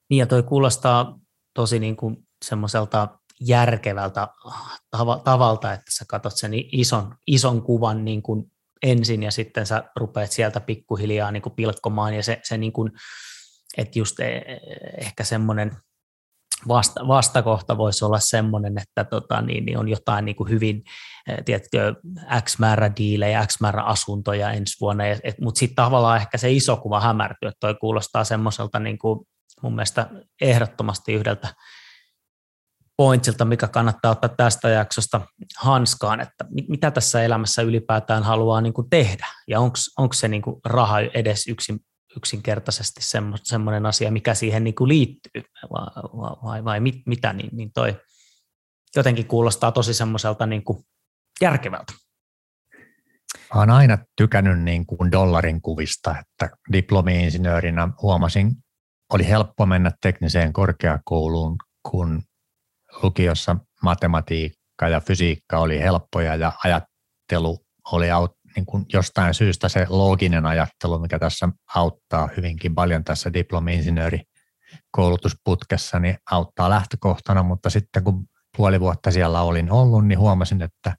[0.10, 1.20] Niin ja toi kuulostaa
[1.54, 4.28] tosi niin kuin semmoiselta järkevältä
[5.24, 8.52] tavalta, että sä katsot sen ison, ison kuvan niin kuin
[8.84, 12.92] ensin ja sitten sä rupeat sieltä pikkuhiljaa niin kuin pilkkomaan ja se, se niin kuin,
[13.78, 14.42] että just e,
[14.98, 15.72] ehkä semmoinen
[16.68, 20.84] vasta, vastakohta voisi olla semmoinen, että tota, niin, niin on jotain niin kuin hyvin,
[21.28, 21.96] e, tiedätkö,
[22.42, 25.04] X määrä diilejä, X määrä asuntoja ensi vuonna,
[25.42, 29.20] mutta sitten tavallaan ehkä se iso kuva hämärtyy, että toi kuulostaa semmoiselta niin kuin
[29.62, 30.10] mun mielestä
[30.42, 31.48] ehdottomasti yhdeltä
[32.98, 35.22] pointsilta, mikä kannattaa ottaa tästä jaksosta
[35.58, 39.28] hanskaan, että mitä tässä elämässä ylipäätään haluaa niin kuin tehdä?
[39.48, 39.60] Ja
[39.98, 41.80] onko se niin kuin raha edes yksin,
[42.18, 47.50] yksinkertaisesti semmo, semmoinen asia, mikä siihen niin kuin liittyy vai, vai, vai mit, mitä, niin,
[47.52, 48.00] niin toi
[48.96, 50.84] jotenkin kuulostaa tosi semmoiselta niin kuin
[51.42, 51.94] järkevältä.
[53.56, 58.52] Olen aina tykännyt niin kuin dollarin kuvista, että diplomi-insinöörinä huomasin,
[59.14, 61.58] oli helppo mennä tekniseen korkeakouluun,
[61.90, 62.22] kun
[63.04, 67.60] lukiossa matematiikka ja fysiikka oli helppoja ja ajattelu
[67.92, 68.08] oli
[68.56, 74.22] niin kuin jostain syystä se looginen ajattelu, mikä tässä auttaa hyvinkin paljon tässä diplomi-insinööri
[74.92, 78.26] koulutusputkessa, niin auttaa lähtökohtana, mutta sitten kun
[78.58, 80.96] puoli vuotta siellä olin ollut, niin huomasin, että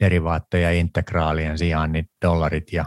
[0.00, 2.84] derivaatteja integraalien sijaan niin dollarit ja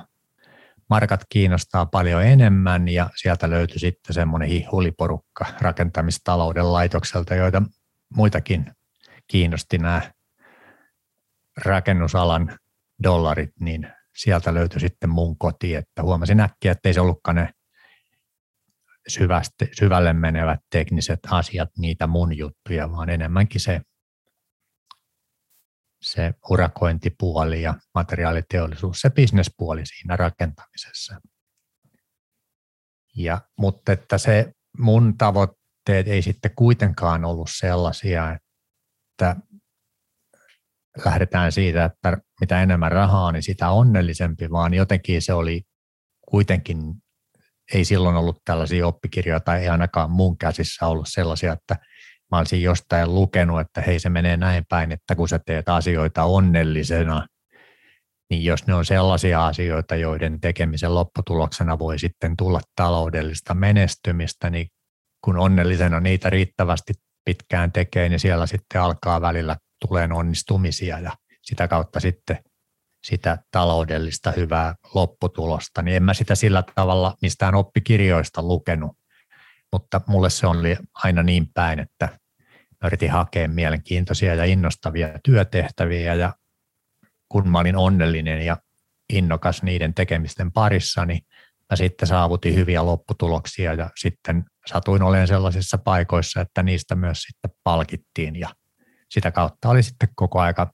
[0.89, 2.87] markat kiinnostaa paljon enemmän.
[2.87, 7.61] Ja sieltä löytyi sitten semmoinen hihuliporukka rakentamistalouden laitokselta, joita
[8.15, 8.71] muitakin
[9.27, 10.11] kiinnosti nämä
[11.65, 12.59] rakennusalan
[13.03, 17.49] dollarit, niin sieltä löytyi sitten mun koti, että huomasin äkkiä, että ei se ollutkaan ne
[19.07, 23.81] syvästi, syvälle menevät tekniset asiat niitä mun juttuja, vaan enemmänkin se,
[26.01, 31.21] se urakointipuoli ja materiaaliteollisuus, se bisnespuoli siinä rakentamisessa.
[33.15, 39.35] Ja, mutta että se mun tavoite tavoitteet ei sitten kuitenkaan ollut sellaisia, että
[41.05, 45.61] lähdetään siitä, että mitä enemmän rahaa, niin sitä onnellisempi, vaan jotenkin se oli
[46.29, 46.77] kuitenkin,
[47.73, 51.75] ei silloin ollut tällaisia oppikirjoja tai ei ainakaan mun käsissä ollut sellaisia, että
[52.31, 56.23] mä olisin jostain lukenut, että hei se menee näin päin, että kun sä teet asioita
[56.23, 57.27] onnellisena,
[58.29, 64.67] niin jos ne on sellaisia asioita, joiden tekemisen lopputuloksena voi sitten tulla taloudellista menestymistä, niin
[65.23, 66.93] kun onnellisena niitä riittävästi
[67.25, 69.57] pitkään tekee, niin siellä sitten alkaa välillä
[69.87, 72.39] tulee onnistumisia ja sitä kautta sitten
[73.03, 78.97] sitä taloudellista hyvää lopputulosta, niin en mä sitä sillä tavalla mistään oppikirjoista lukenut,
[79.71, 82.05] mutta mulle se oli aina niin päin, että
[82.81, 86.33] mä yritin hakea mielenkiintoisia ja innostavia työtehtäviä ja
[87.29, 88.57] kun mä olin onnellinen ja
[89.13, 91.21] innokas niiden tekemisten parissa, niin
[91.69, 97.51] mä sitten saavutin hyviä lopputuloksia ja sitten satuin olemaan sellaisissa paikoissa, että niistä myös sitten
[97.63, 98.49] palkittiin ja
[99.09, 100.71] sitä kautta oli sitten koko aika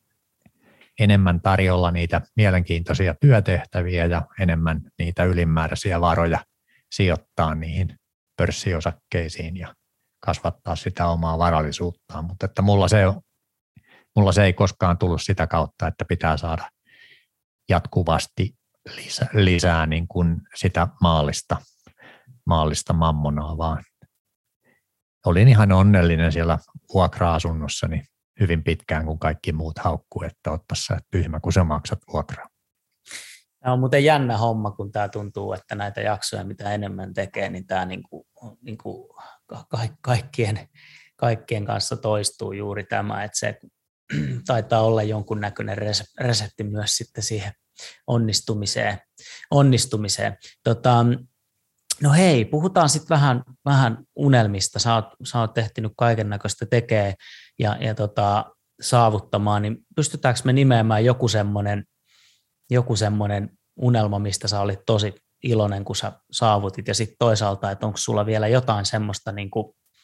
[0.99, 6.45] enemmän tarjolla niitä mielenkiintoisia työtehtäviä ja enemmän niitä ylimääräisiä varoja
[6.91, 7.99] sijoittaa niihin
[8.38, 9.75] pörssiosakkeisiin ja
[10.25, 13.04] kasvattaa sitä omaa varallisuuttaan, mutta että mulla se,
[14.15, 16.69] mulla se ei koskaan tullut sitä kautta, että pitää saada
[17.69, 18.56] jatkuvasti
[18.95, 21.58] lisää, lisää niin kuin sitä maallista,
[22.49, 23.83] maallista mammonaa, vaan
[25.25, 26.59] olin ihan onnellinen siellä
[26.93, 28.01] vuokra-asunnossani
[28.39, 32.47] hyvin pitkään, kun kaikki muut haukkuu, että ootpas sä tyhmä, kun sä maksat vuokraa.
[33.59, 37.67] Tämä on muuten jännä homma, kun tämä tuntuu, että näitä jaksoja, mitä enemmän tekee, niin
[37.67, 38.25] tämä niin kuin,
[38.62, 39.09] niin kuin
[40.01, 40.69] kaikkien,
[41.15, 43.59] kaikkien kanssa toistuu juuri tämä, että se
[44.47, 45.77] taitaa olla jonkunnäköinen
[46.19, 47.53] resepti myös sitten siihen
[48.07, 48.97] onnistumiseen.
[49.51, 50.38] onnistumiseen.
[50.63, 51.05] Tota,
[52.03, 54.79] no hei, puhutaan sitten vähän, vähän unelmista.
[54.79, 57.13] Sä oot, sä oot tehtinyt kaiken näköistä tekee
[57.59, 58.45] ja, ja tota,
[58.81, 61.83] saavuttamaan, niin pystytäänkö me nimeämään joku semmoinen
[62.71, 67.85] joku semmoinen unelma, mistä sä olit tosi iloinen, kun sä saavutit, ja sitten toisaalta, että
[67.85, 69.49] onko sulla vielä jotain semmoista niin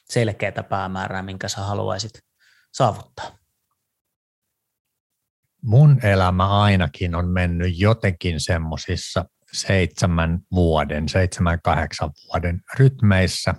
[0.09, 2.11] selkeää päämäärää, minkä sä haluaisit
[2.73, 3.45] saavuttaa?
[5.65, 13.53] mun elämä ainakin on mennyt jotenkin semmoisissa seitsemän vuoden, seitsemän kahdeksan vuoden rytmeissä.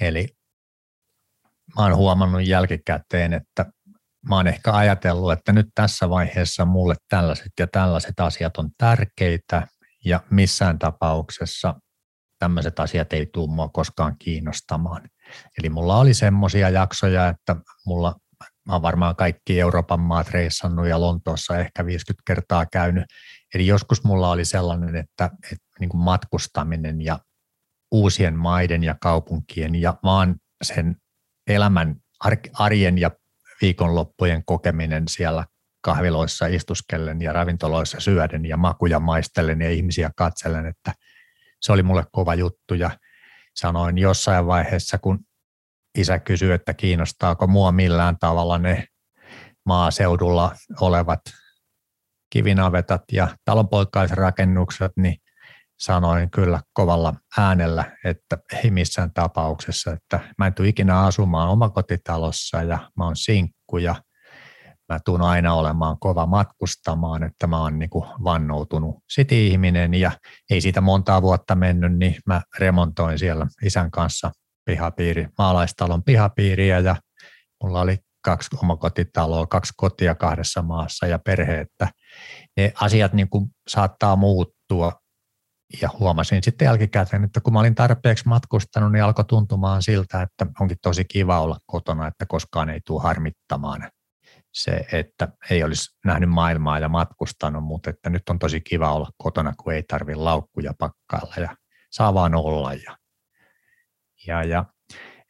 [0.00, 0.28] Eli
[1.76, 3.66] mä oon huomannut jälkikäteen, että
[4.28, 9.66] mä oon ehkä ajatellut, että nyt tässä vaiheessa mulle tällaiset ja tällaiset asiat on tärkeitä
[10.04, 11.74] ja missään tapauksessa
[12.38, 15.02] tämmöiset asiat ei tule mua koskaan kiinnostamaan.
[15.58, 18.14] Eli mulla oli semmoisia jaksoja, että mulla,
[18.66, 23.04] mä oon varmaan kaikki Euroopan maat reissannut ja Lontoossa ehkä 50 kertaa käynyt.
[23.54, 27.18] Eli joskus mulla oli sellainen, että, että niin kuin matkustaminen ja
[27.90, 30.96] uusien maiden ja kaupunkien ja maan sen
[31.46, 31.96] elämän
[32.58, 33.10] arjen ja
[33.62, 35.44] viikonloppujen kokeminen siellä
[35.80, 40.94] kahviloissa istuskellen ja ravintoloissa syöden ja makuja maistellen ja ihmisiä katsellen, että
[41.60, 42.74] se oli mulle kova juttu.
[42.74, 42.90] Ja
[43.56, 45.18] sanoin jossain vaiheessa, kun
[45.98, 48.86] isä kysyi, että kiinnostaako mua millään tavalla ne
[49.66, 51.20] maaseudulla olevat
[52.30, 55.16] kivinavetat ja talonpoikaisrakennukset, niin
[55.80, 62.62] sanoin kyllä kovalla äänellä, että ei missään tapauksessa, että mä en tule ikinä asumaan omakotitalossa
[62.62, 63.94] ja mä oon sinkku ja
[64.92, 67.90] mä tuun aina olemaan kova matkustamaan, että mä oon niin
[68.24, 70.10] vannoutunut sit ihminen ja
[70.50, 74.30] ei siitä montaa vuotta mennyt, niin mä remontoin siellä isän kanssa
[74.64, 76.96] pihapiiri, maalaistalon pihapiiriä ja
[77.62, 81.88] mulla oli kaksi omakotitaloa, kaksi kotia kahdessa maassa ja perhe, että
[82.56, 84.92] ne asiat niin kuin saattaa muuttua
[85.82, 90.46] ja huomasin sitten jälkikäteen, että kun mä olin tarpeeksi matkustanut, niin alkoi tuntumaan siltä, että
[90.60, 93.90] onkin tosi kiva olla kotona, että koskaan ei tule harmittamaan
[94.54, 99.10] se, että ei olisi nähnyt maailmaa ja matkustanut, mutta että nyt on tosi kiva olla
[99.16, 101.56] kotona, kun ei tarvi laukkuja pakkailla ja
[101.90, 102.74] saa vaan olla.
[102.74, 102.96] Ja,
[104.26, 104.64] ja, ja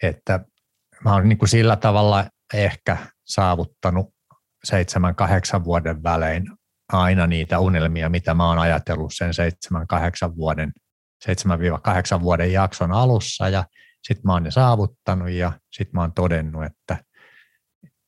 [0.02, 0.44] että
[1.04, 4.14] mä olen niin kuin sillä tavalla ehkä saavuttanut
[4.64, 6.44] seitsemän, kahdeksan vuoden välein
[6.92, 9.30] aina niitä unelmia, mitä mä oon ajatellut sen
[10.30, 10.72] 7-8 vuoden,
[12.18, 13.48] 7-8 vuoden jakson alussa.
[13.48, 13.64] Ja
[14.02, 17.04] sitten mä oon ne saavuttanut ja sitten mä oon todennut, että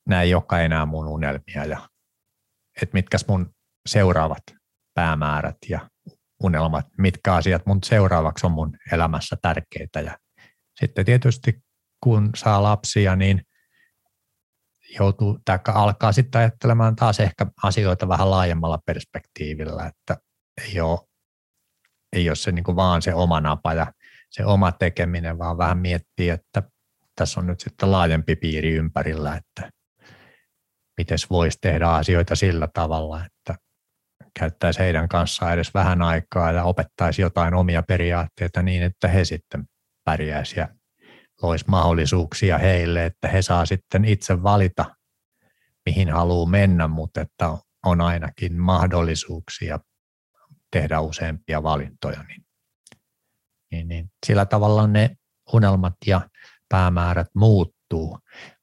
[0.09, 1.89] nämä ei olekaan enää mun unelmia ja
[2.83, 3.55] että mitkä mun
[3.89, 4.43] seuraavat
[4.95, 5.91] päämäärät ja
[6.43, 10.01] unelmat, mitkä asiat mun seuraavaksi on mun elämässä tärkeitä.
[10.01, 10.19] Ja
[10.81, 11.63] sitten tietysti
[12.01, 13.43] kun saa lapsia, niin
[14.99, 20.17] joutuu, tai alkaa sitten ajattelemaan taas ehkä asioita vähän laajemmalla perspektiivillä, että
[20.69, 20.99] ei ole,
[22.13, 23.93] ei ole se niin kuin vaan se oma napa ja
[24.31, 26.63] se oma tekeminen, vaan vähän miettii, että
[27.17, 29.71] tässä on nyt sitten laajempi piiri ympärillä, että
[30.99, 33.55] miten voisi tehdä asioita sillä tavalla, että
[34.39, 39.65] käyttäisi heidän kanssaan edes vähän aikaa ja opettaisi jotain omia periaatteita niin, että he sitten
[40.05, 40.82] pärjäisivät
[41.43, 44.85] loisi mahdollisuuksia heille, että he saa sitten itse valita,
[45.87, 47.51] mihin haluaa mennä, mutta että
[47.87, 49.79] on ainakin mahdollisuuksia
[50.71, 52.23] tehdä useampia valintoja.
[52.23, 52.45] Niin,
[53.71, 55.17] niin, niin sillä tavalla ne
[55.53, 56.21] unelmat ja
[56.69, 58.19] päämäärät muuttuu.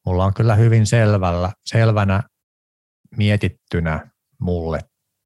[0.06, 2.24] Mulla on kyllä hyvin selvällä, selvänä
[3.18, 4.80] mietittynä mulle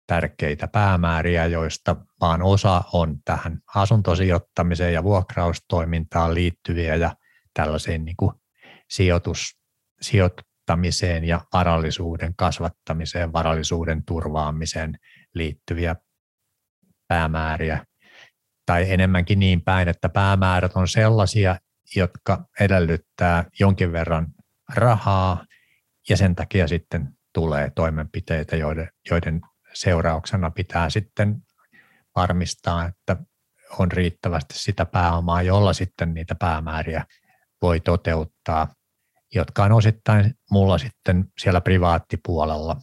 [0.07, 7.15] tärkeitä päämääriä, joista vaan osa on tähän asuntosijoittamiseen ja vuokraustoimintaan liittyviä ja
[7.53, 8.31] tällaiseen niin kuin
[8.89, 9.59] sijoitus,
[10.01, 14.97] sijoittamiseen ja varallisuuden kasvattamiseen, varallisuuden turvaamiseen
[15.33, 15.95] liittyviä
[17.07, 17.85] päämääriä.
[18.65, 21.59] Tai enemmänkin niin päin, että päämäärät on sellaisia,
[21.95, 24.27] jotka edellyttää jonkin verran
[24.75, 25.45] rahaa
[26.09, 29.41] ja sen takia sitten tulee toimenpiteitä, joiden, joiden
[29.73, 31.35] seurauksena pitää sitten
[32.15, 33.17] varmistaa, että
[33.79, 37.05] on riittävästi sitä pääomaa, jolla sitten niitä päämääriä
[37.63, 38.67] voi toteuttaa,
[39.35, 42.75] jotka on osittain mulla sitten siellä privaattipuolella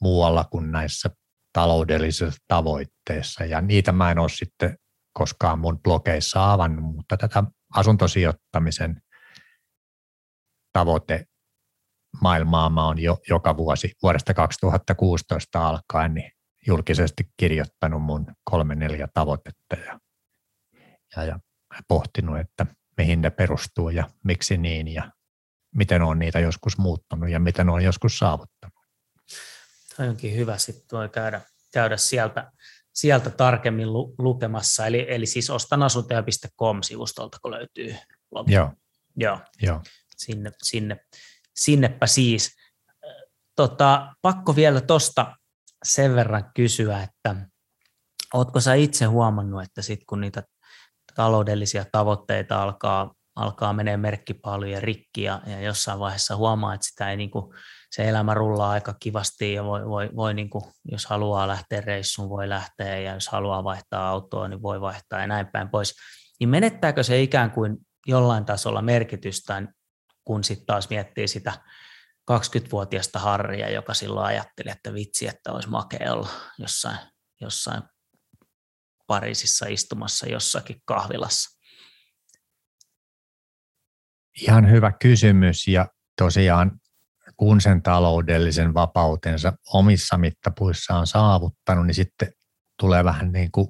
[0.00, 1.10] muualla kuin näissä
[1.52, 3.44] taloudellisissa tavoitteissa.
[3.44, 4.78] Ja niitä mä en ole sitten
[5.12, 7.44] koskaan mun blogeissa avannut, mutta tätä
[7.74, 9.02] asuntosijoittamisen
[10.72, 11.24] tavoite
[12.22, 16.32] maailmaa mä oon jo joka vuosi vuodesta 2016 alkaen niin
[16.66, 19.98] julkisesti kirjoittanut mun kolme neljä tavoitetta ja,
[21.16, 21.38] ja, ja
[21.88, 22.66] pohtinut, että
[22.98, 25.12] mihin ne perustuu ja miksi niin ja
[25.74, 28.78] miten on niitä joskus muuttanut ja miten on joskus saavuttanut.
[29.96, 31.40] Tämä onkin hyvä sitten käydä,
[31.72, 32.52] käydä sieltä,
[32.94, 34.86] sieltä tarkemmin lu, lukemassa.
[34.86, 37.96] Eli, eli siis ostanasuntoja.com-sivustolta, kun löytyy
[38.30, 38.52] logi.
[38.52, 38.72] Joo.
[39.16, 39.40] Joo.
[39.62, 39.82] Joo.
[40.16, 41.00] Sinne, sinne,
[41.56, 42.56] sinnepä siis.
[43.56, 45.36] Tota, pakko vielä tuosta
[45.84, 47.36] sen verran kysyä, että
[48.34, 50.42] oletko sä itse huomannut, että sit kun niitä
[51.18, 57.16] taloudellisia tavoitteita alkaa, alkaa menee merkkipaaluja rikki ja, ja jossain vaiheessa huomaa, että sitä ei,
[57.16, 57.54] niin kuin,
[57.90, 62.28] se elämä rullaa aika kivasti ja voi, voi, voi niin kuin, jos haluaa lähteä reissuun,
[62.28, 65.94] voi lähteä ja jos haluaa vaihtaa autoa, niin voi vaihtaa ja näin päin pois.
[66.40, 69.62] Niin menettääkö se ikään kuin jollain tasolla merkitystä,
[70.24, 71.52] kun sitten taas miettii sitä
[72.30, 76.98] 20-vuotiaasta Harria, joka silloin ajatteli, että vitsi, että olisi makea olla jossain,
[77.40, 77.82] jossain
[79.08, 81.58] Pariisissa istumassa jossakin kahvilassa?
[84.42, 85.86] Ihan hyvä kysymys ja
[86.16, 86.80] tosiaan
[87.36, 92.32] kun sen taloudellisen vapautensa omissa mittapuissa on saavuttanut, niin sitten
[92.80, 93.68] tulee vähän niin kuin,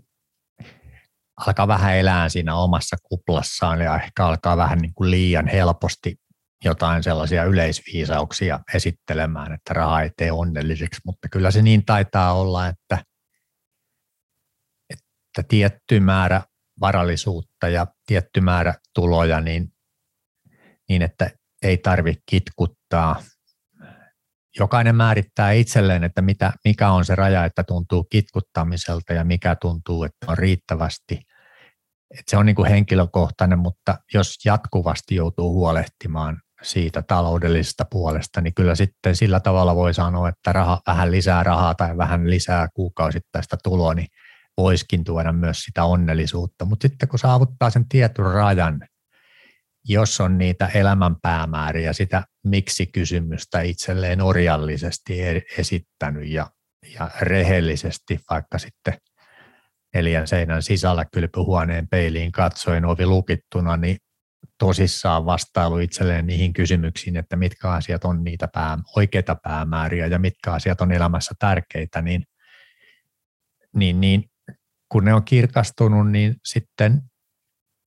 [1.47, 6.17] alkaa vähän elää siinä omassa kuplassaan ja ehkä alkaa vähän niin kuin liian helposti
[6.65, 12.67] jotain sellaisia yleisviisauksia esittelemään, että raha ei tee onnelliseksi, mutta kyllä se niin taitaa olla,
[12.67, 13.05] että,
[15.39, 16.43] että tietty määrä
[16.81, 19.69] varallisuutta ja tietty määrä tuloja, niin,
[20.89, 21.31] niin että
[21.63, 23.23] ei tarvitse kitkuttaa.
[24.59, 30.05] Jokainen määrittää itselleen, että mitä, mikä on se raja, että tuntuu kitkuttamiselta ja mikä tuntuu,
[30.05, 31.15] että on riittävästi.
[32.11, 38.55] Että se on niin kuin henkilökohtainen, mutta jos jatkuvasti joutuu huolehtimaan siitä taloudellisesta puolesta, niin
[38.55, 43.57] kyllä sitten sillä tavalla voi sanoa, että raha, vähän lisää rahaa tai vähän lisää kuukausittaista
[43.65, 44.09] tuloa, niin
[44.59, 46.65] voiskin tuoda myös sitä onnellisuutta.
[46.65, 48.81] Mutta sitten kun saavuttaa sen tietyn rajan,
[49.85, 56.51] jos on niitä elämän päämääriä, sitä miksi-kysymystä itselleen orjallisesti e-, esittänyt ja,
[56.95, 58.95] ja rehellisesti vaikka sitten
[59.95, 63.97] neljän seinän sisällä kylpyhuoneen peiliin katsoen ovi lukittuna, niin
[64.59, 70.53] tosissaan vastailu itselleen niihin kysymyksiin, että mitkä asiat on niitä pää, oikeita päämääriä ja mitkä
[70.53, 72.25] asiat on elämässä tärkeitä, niin,
[73.77, 74.25] niin, niin
[74.89, 77.03] kun ne on kirkastunut, niin sitten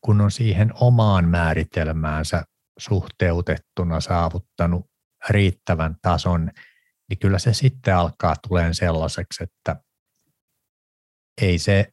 [0.02, 2.44] kun on siihen omaan määritelmäänsä
[2.80, 4.86] suhteutettuna saavuttanut
[5.30, 6.52] riittävän tason,
[7.10, 9.76] niin kyllä se sitten alkaa tulemaan sellaiseksi, että
[11.42, 11.88] ei se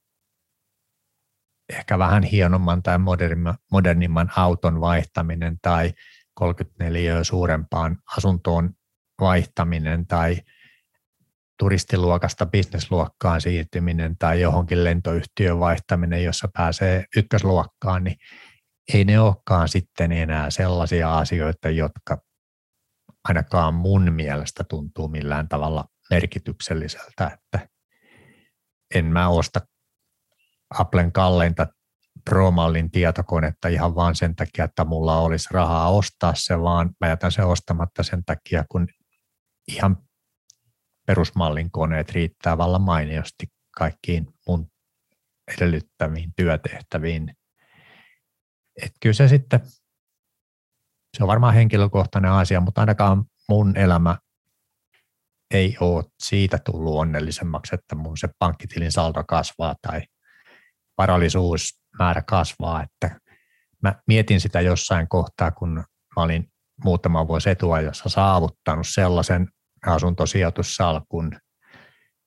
[1.68, 5.92] ehkä vähän hienomman tai modernimman, modernimman auton vaihtaminen tai
[6.34, 8.70] 34 suurempaan asuntoon
[9.20, 10.36] vaihtaminen tai
[11.59, 18.16] turistiluokasta bisnesluokkaan siirtyminen tai johonkin lentoyhtiön vaihtaminen, jossa pääsee ykkösluokkaan, niin
[18.94, 22.18] ei ne olekaan sitten enää sellaisia asioita, jotka
[23.28, 27.68] ainakaan mun mielestä tuntuu millään tavalla merkitykselliseltä, että
[28.94, 29.61] en mä osta
[30.78, 31.66] Applen kalleinta
[32.24, 37.32] Pro-mallin tietokonetta ihan vaan sen takia, että mulla olisi rahaa ostaa se, vaan mä jätän
[37.32, 38.86] se ostamatta sen takia, kun
[39.68, 39.96] ihan
[41.09, 44.70] perusmallin koneet riittää vallan mainiosti kaikkiin mun
[45.56, 47.36] edellyttäviin työtehtäviin.
[48.82, 49.61] Et kyllä se sitten,
[51.16, 54.16] se on varmaan henkilökohtainen asia, mutta ainakaan mun elämä
[55.50, 60.02] ei ole siitä tullut onnellisemmaksi, että mun se pankkitilin saldo kasvaa tai
[60.98, 63.20] varallisuusmäärä kasvaa, että
[63.82, 65.74] mä mietin sitä jossain kohtaa, kun
[66.16, 66.52] mä olin
[66.84, 69.48] muutama vuosi etuajassa saavuttanut sellaisen
[69.87, 71.33] asuntosijoitussalkun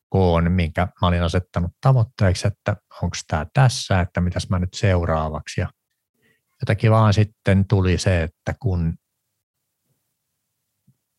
[0.09, 5.61] koon, minkä mä olin asettanut tavoitteeksi, että onko tämä tässä, että mitäs mä nyt seuraavaksi.
[5.61, 5.69] Ja
[6.61, 8.97] jotakin vaan sitten tuli se, että kun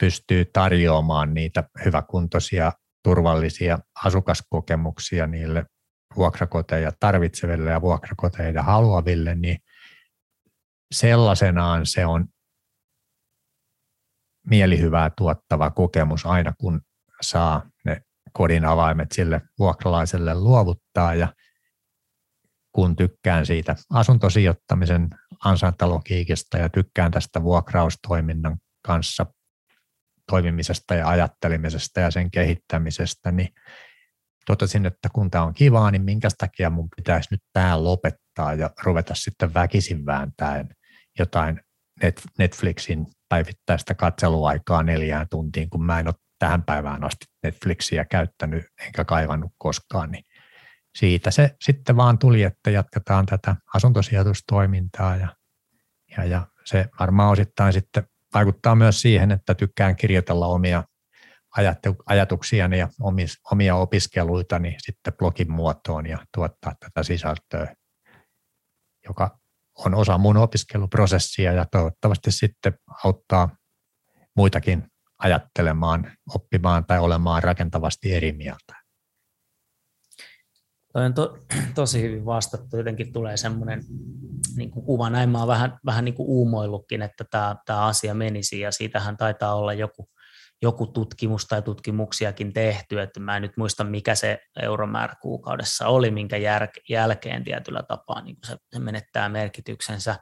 [0.01, 2.73] pystyy tarjoamaan niitä hyväkuntoisia,
[3.05, 5.65] turvallisia asukaskokemuksia niille
[6.17, 9.59] vuokrakoteja tarvitseville ja vuokrakoteja haluaville, niin
[10.95, 12.27] sellaisenaan se on
[14.47, 16.81] mielihyvää tuottava kokemus aina, kun
[17.21, 21.15] saa ne kodin avaimet sille vuokralaiselle luovuttaa.
[21.15, 21.29] Ja
[22.73, 25.09] kun tykkään siitä asuntosijoittamisen
[25.45, 29.27] ansaintalogiikista ja tykkään tästä vuokraustoiminnan kanssa
[30.31, 33.49] toimimisesta ja ajattelemisesta ja sen kehittämisestä, niin
[34.47, 38.71] totesin, että kun tämä on kivaa, niin minkä takia mun pitäisi nyt tämä lopettaa ja
[38.83, 40.69] ruveta sitten väkisin vääntäen
[41.19, 41.61] jotain
[42.39, 49.05] Netflixin päivittäistä katseluaikaa neljään tuntiin, kun mä en ole tähän päivään asti Netflixiä käyttänyt enkä
[49.05, 50.25] kaivannut koskaan, niin
[50.99, 55.29] siitä se sitten vaan tuli, että jatketaan tätä asuntosijoitustoimintaa ja,
[56.17, 58.05] ja, ja se varmaan osittain sitten
[58.35, 60.85] vaikuttaa myös siihen, että tykkään kirjoitella omia
[62.07, 62.89] ajatuksiani ja
[63.51, 67.75] omia opiskeluitani sitten blogin muotoon ja tuottaa tätä sisältöä,
[69.09, 69.42] joka
[69.79, 73.57] on osa mun opiskeluprosessia ja toivottavasti sitten auttaa
[74.37, 74.85] muitakin
[75.19, 78.83] ajattelemaan, oppimaan tai olemaan rakentavasti eri mieltä.
[80.93, 81.39] Toi on to,
[81.75, 82.77] tosi hyvin vastattu.
[82.77, 83.83] Jotenkin tulee semmoinen
[84.57, 85.11] niin kuva.
[85.11, 89.17] Näin mä oon vähän, vähän niin kuin uumoillutkin, että tämä, tämä asia menisi ja siitähän
[89.17, 90.09] taitaa olla joku,
[90.63, 96.11] joku tutkimus tai tutkimuksiakin tehty, että mä en nyt muista mikä se euromäärä kuukaudessa oli,
[96.11, 96.37] minkä
[96.89, 100.17] jälkeen tietyllä tapaa niin se, se menettää merkityksensä.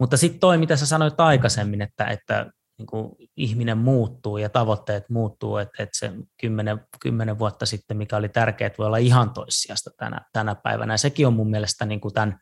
[0.00, 2.46] Mutta sitten toi, mitä sä sanoit aikaisemmin, että, että
[2.78, 8.16] niin kuin ihminen muuttuu ja tavoitteet muuttuu, että, että se kymmenen, kymmenen vuotta sitten, mikä
[8.16, 10.94] oli tärkeää, voi olla ihan toissijasta tänä, tänä päivänä.
[10.94, 12.38] Ja sekin on mun mielestä niin kuin tämän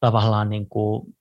[0.00, 1.16] tavallaan niin kuin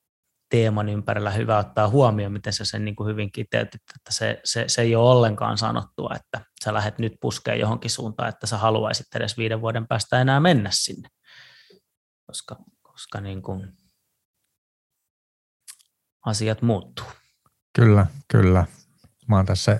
[0.49, 4.63] teeman ympärillä hyvä ottaa huomioon, miten sä sen niin kuin hyvin kiteytit, että se, se,
[4.67, 9.15] se ei ole ollenkaan sanottua, että sä lähdet nyt puskeen johonkin suuntaan, että sä haluaisit
[9.15, 11.09] edes viiden vuoden päästä enää mennä sinne,
[12.25, 13.77] koska, koska niin kuin
[16.25, 17.05] asiat muuttuu.
[17.73, 18.65] Kyllä, kyllä.
[19.27, 19.79] Mä oon tässä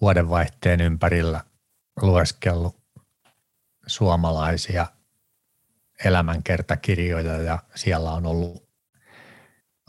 [0.00, 1.44] vuodenvaihteen ympärillä
[2.02, 2.80] lueskellut
[3.86, 4.86] suomalaisia
[6.04, 8.69] elämänkertakirjoja ja siellä on ollut,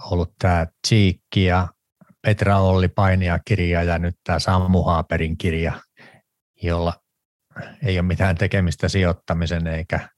[0.06, 1.68] ollut tämä Tsiikki ja
[2.22, 2.90] Petra Olli
[3.46, 5.82] kirja ja nyt tämä Sammu Haaperin kirja,
[6.64, 6.94] jolla
[7.86, 10.10] ei ole mitään tekemistä sijoittamisen eikä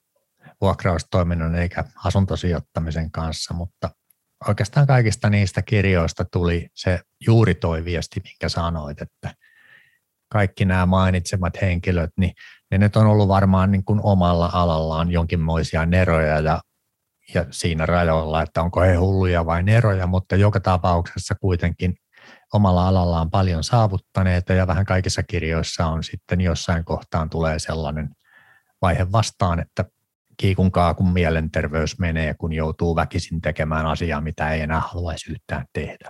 [0.62, 3.90] vuokraustoiminnon eikä asuntosijoittamisen kanssa, mutta
[4.48, 9.36] oikeastaan kaikista niistä kirjoista tuli se juuri toi viesti, minkä sanoit, että
[10.30, 12.34] kaikki nämä mainitsemat henkilöt, niin
[12.72, 16.62] ne nyt on ollut varmaan niin kuin omalla alallaan jonkinmoisia neroja ja,
[17.34, 21.96] ja siinä rajoilla, että onko he hulluja vai neroja, mutta joka tapauksessa kuitenkin
[22.54, 28.10] omalla alallaan paljon saavuttaneita ja vähän kaikissa kirjoissa on sitten jossain kohtaan tulee sellainen
[28.82, 29.86] vaihe vastaan, että
[30.38, 36.10] kiikun kaakun mielenterveys menee, kun joutuu väkisin tekemään asiaa, mitä ei enää haluaisi yhtään tehdä.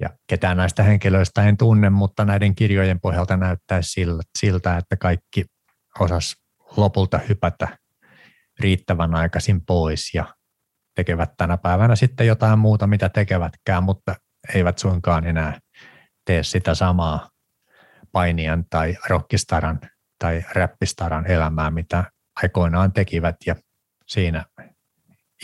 [0.00, 4.06] Ja ketään näistä henkilöistä en tunne, mutta näiden kirjojen pohjalta näyttäisi
[4.38, 5.44] siltä, että kaikki
[6.00, 6.36] osas
[6.76, 7.78] lopulta hypätä
[8.60, 10.34] riittävän aikaisin pois ja
[10.94, 14.14] tekevät tänä päivänä sitten jotain muuta, mitä tekevätkään, mutta
[14.54, 15.60] eivät suinkaan enää
[16.24, 17.30] tee sitä samaa
[18.12, 19.80] painian tai rockistaran
[20.18, 22.04] tai räppistaran elämää, mitä
[22.42, 23.56] aikoinaan tekivät ja
[24.06, 24.44] siinä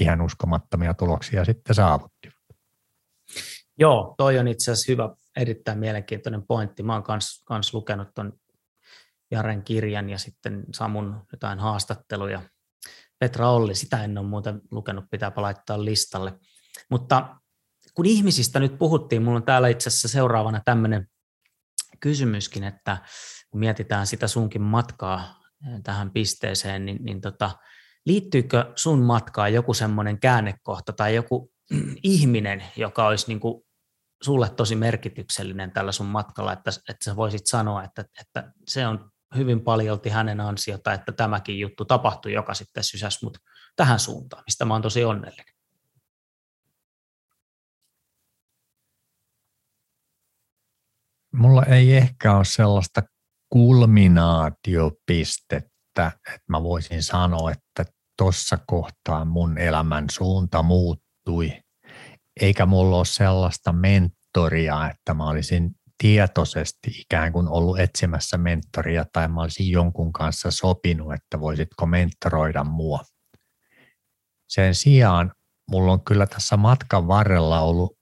[0.00, 2.36] ihan uskomattomia tuloksia sitten saavuttivat.
[3.78, 6.82] Joo, toi on itse asiassa hyvä, erittäin mielenkiintoinen pointti.
[6.82, 8.32] Mä oon kans, kans lukenut ton
[9.30, 12.42] Jaren kirjan ja sitten Samun jotain haastatteluja.
[13.22, 16.32] Petra Olli, sitä en ole muuten lukenut, pitääpä laittaa listalle.
[16.90, 17.36] Mutta
[17.94, 21.06] kun ihmisistä nyt puhuttiin, mulla on täällä itse asiassa seuraavana tämmöinen
[22.00, 22.98] kysymyskin, että
[23.50, 25.40] kun mietitään sitä sunkin matkaa
[25.82, 27.50] tähän pisteeseen, niin, niin tota,
[28.06, 31.52] liittyykö sun matkaan joku semmoinen käännekohta tai joku
[32.02, 33.64] ihminen, joka olisi niin kuin
[34.22, 39.10] sulle tosi merkityksellinen tällä sun matkalla, että, että sä voisit sanoa, että, että se on
[39.36, 43.38] hyvin paljolti hänen ansiota, että tämäkin juttu tapahtui, joka sitten sysäsi mut
[43.76, 45.54] tähän suuntaan, mistä mä oon tosi onnellinen.
[51.34, 53.02] Mulla ei ehkä ole sellaista
[53.48, 57.84] kulminaatiopistettä, että mä voisin sanoa, että
[58.18, 61.60] tuossa kohtaa mun elämän suunta muuttui,
[62.40, 65.70] eikä mulla ole sellaista mentoria, että mä olisin
[66.02, 72.64] tietoisesti ikään kuin ollut etsimässä mentoria tai mä olisin jonkun kanssa sopinut, että voisitko mentoroida
[72.64, 73.00] mua.
[74.48, 75.32] Sen sijaan
[75.70, 77.98] mulla on kyllä tässä matkan varrella ollut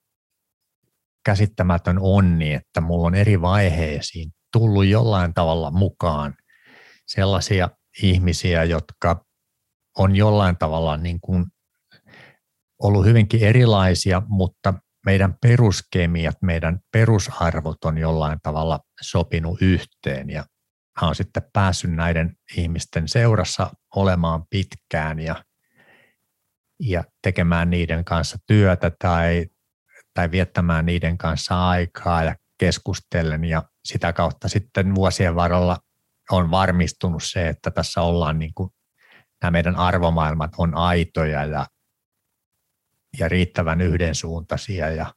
[1.24, 6.34] käsittämätön onni, että mulla on eri vaiheisiin tullut jollain tavalla mukaan
[7.06, 7.70] sellaisia
[8.02, 9.24] ihmisiä, jotka
[9.98, 11.46] on jollain tavalla niin kuin
[12.82, 14.74] ollut hyvinkin erilaisia, mutta
[15.06, 20.30] meidän peruskemiat, meidän perusarvot on jollain tavalla sopinut yhteen.
[20.30, 20.44] Ja
[21.02, 25.44] oon sitten päässyt näiden ihmisten seurassa olemaan pitkään ja,
[26.80, 29.46] ja tekemään niiden kanssa työtä tai,
[30.14, 33.44] tai viettämään niiden kanssa aikaa ja keskustellen.
[33.44, 35.78] Ja sitä kautta sitten vuosien varrella
[36.30, 38.70] on varmistunut se, että tässä ollaan niin kuin,
[39.42, 41.66] nämä meidän arvomaailmat on aitoja ja,
[43.18, 44.90] ja riittävän yhdensuuntaisia.
[44.90, 45.14] Ja,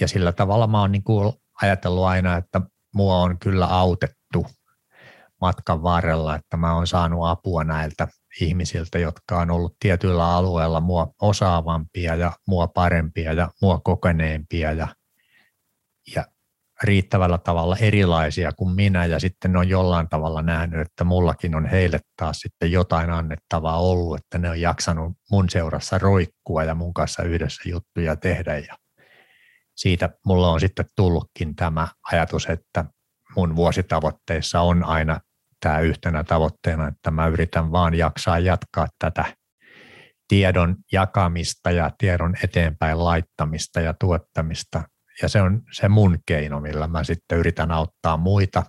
[0.00, 2.60] ja sillä tavalla mä oon niin kuin ajatellut aina, että
[2.94, 4.46] mua on kyllä autettu
[5.40, 8.08] matkan varrella, että mä oon saanut apua näiltä
[8.40, 14.88] ihmisiltä, jotka on ollut tietyillä alueilla mua osaavampia ja mua parempia ja mua kokeneempia ja,
[16.14, 16.24] ja
[16.82, 21.66] riittävällä tavalla erilaisia kuin minä ja sitten ne on jollain tavalla nähnyt, että mullakin on
[21.66, 26.94] heille taas sitten jotain annettavaa ollut, että ne on jaksanut mun seurassa roikkua ja mun
[26.94, 28.76] kanssa yhdessä juttuja tehdä ja
[29.76, 32.84] siitä mulla on sitten tullutkin tämä ajatus, että
[33.36, 35.20] mun vuositavoitteissa on aina
[35.60, 39.24] tämä yhtenä tavoitteena, että mä yritän vaan jaksaa jatkaa tätä
[40.28, 44.82] tiedon jakamista ja tiedon eteenpäin laittamista ja tuottamista
[45.22, 48.62] ja se on se mun keino, millä mä sitten yritän auttaa muita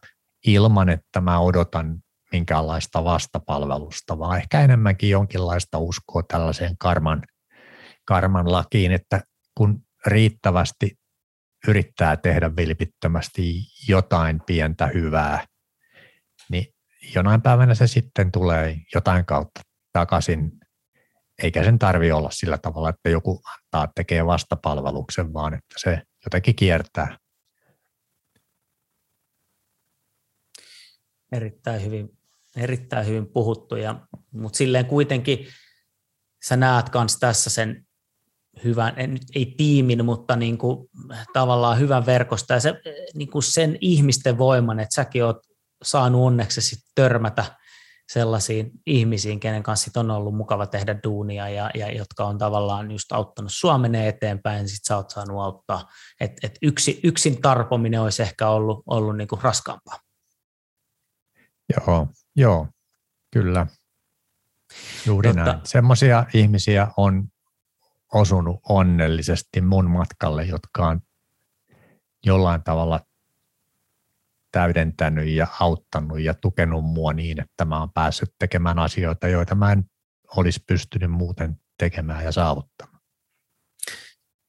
[0.48, 1.98] ilman, että mä odotan
[2.32, 7.24] minkäänlaista vastapalvelusta, vaan ehkä enemmänkin jonkinlaista uskoa tällaiseen karman,
[8.06, 9.22] karman lakiin, että
[9.58, 10.92] kun riittävästi
[11.68, 13.56] yrittää tehdä vilpittömästi
[13.88, 15.46] jotain pientä hyvää,
[16.50, 16.66] niin
[17.16, 19.62] jonain päivänä se sitten tulee jotain kautta
[19.94, 20.52] takaisin,
[21.44, 26.56] eikä sen tarvi olla sillä tavalla, että joku antaa tekee vastapalveluksen, vaan että se jotenkin
[26.56, 27.18] kiertää.
[31.32, 32.10] Erittäin hyvin,
[32.58, 35.48] erittäin hyvin puhuttu, ja, mutta silleen kuitenkin
[36.46, 37.86] sä näet myös tässä sen
[38.64, 40.90] hyvän, en, ei tiimin, mutta niin kuin,
[41.34, 42.74] tavallaan hyvän verkosta ja se,
[43.14, 45.38] niin kuin sen ihmisten voiman, että säkin oot
[45.84, 47.46] saanut onneksi sit törmätä
[48.10, 52.92] sellaisiin ihmisiin, kenen kanssa sit on ollut mukava tehdä duunia ja, ja jotka on tavallaan
[52.92, 55.90] just auttanut sua menee eteenpäin, niin sit sä oot saanut auttaa.
[56.20, 60.00] Et, et yksi, yksin tarpominen olisi ehkä ollut, ollut niinku raskaampaa.
[61.78, 62.68] Joo, joo,
[63.34, 63.68] kyllä.
[65.06, 65.60] Juuri Jotta, näin.
[65.64, 67.28] Semmoisia ihmisiä on
[68.14, 71.02] osunut onnellisesti mun matkalle, jotka on
[72.26, 73.00] jollain tavalla
[74.54, 79.72] täydentänyt ja auttanut ja tukenut mua niin, että mä oon päässyt tekemään asioita, joita mä
[79.72, 79.84] en
[80.38, 83.02] olisi pystynyt muuten tekemään ja saavuttamaan.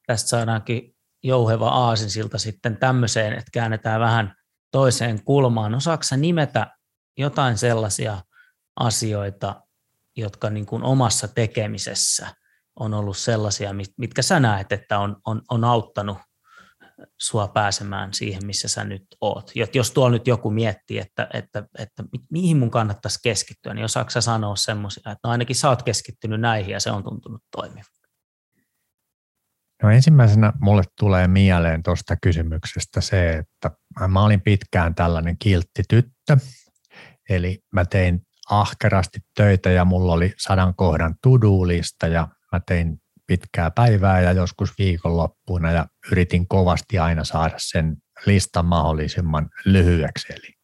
[0.06, 4.34] Tästä saadaankin jouheva aasinsilta sitten tämmöiseen, että käännetään vähän
[4.70, 5.74] toiseen kulmaan.
[5.74, 6.66] Osaatko nimetä
[7.18, 8.22] jotain sellaisia
[8.76, 9.62] asioita,
[10.16, 12.34] jotka niin kuin omassa tekemisessä
[12.76, 16.18] on ollut sellaisia, mitkä sä näet, että on, on, on auttanut
[17.20, 19.50] sua pääsemään siihen, missä sä nyt oot.
[19.74, 24.20] Jos tuolla nyt joku miettii, että, että, että mihin mun kannattaisi keskittyä, niin osaako sä
[24.20, 27.84] sanoa semmoisia, että no ainakin sä oot keskittynyt näihin ja se on tuntunut toimivan?
[29.82, 33.70] No ensimmäisenä mulle tulee mieleen tuosta kysymyksestä se, että
[34.08, 36.36] mä olin pitkään tällainen kiltti tyttö,
[37.30, 38.20] eli mä tein
[38.50, 44.78] ahkerasti töitä ja mulla oli sadan kohdan to-do-lista ja mä tein pitkää päivää ja joskus
[44.78, 47.96] viikonloppuina ja yritin kovasti aina saada sen
[48.26, 50.32] listan mahdollisimman lyhyeksi.
[50.32, 50.54] Eli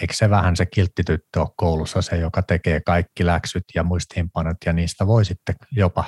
[0.00, 4.72] eikö se vähän se kilttityttö ole koulussa se, joka tekee kaikki läksyt ja muistiinpanot ja
[4.72, 6.04] niistä voi sitten jopa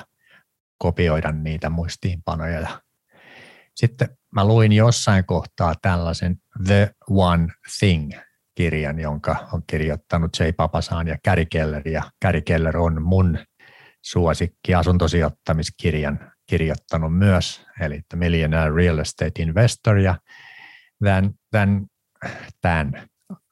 [0.77, 2.59] kopioida niitä muistiinpanoja.
[2.59, 2.81] Ja
[3.75, 7.47] sitten mä luin jossain kohtaa tällaisen The One
[7.79, 8.11] Thing
[8.55, 10.43] kirjan, jonka on kirjoittanut J.
[10.57, 11.87] Papasaan ja Gary Keller.
[11.87, 13.39] Ja Gary Keller on mun
[14.03, 20.15] suosikki asuntosijoittamiskirjan kirjoittanut myös, eli The Millionaire Real Estate Investor ja
[21.03, 21.85] tämän, tämän,
[22.61, 23.07] tämän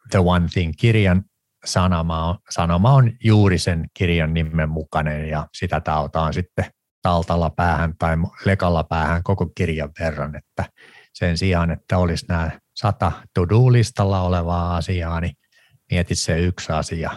[0.09, 1.23] The One Thing-kirjan
[1.65, 6.65] sanoma on, sanoma on juuri sen kirjan nimen mukainen ja sitä tautaan sitten
[7.01, 10.65] taltalla päähän tai lekalla päähän koko kirjan verran, että
[11.13, 15.33] sen sijaan, että olisi nämä sata to-do-listalla olevaa asiaa, niin
[15.91, 17.11] mietit se yksi asia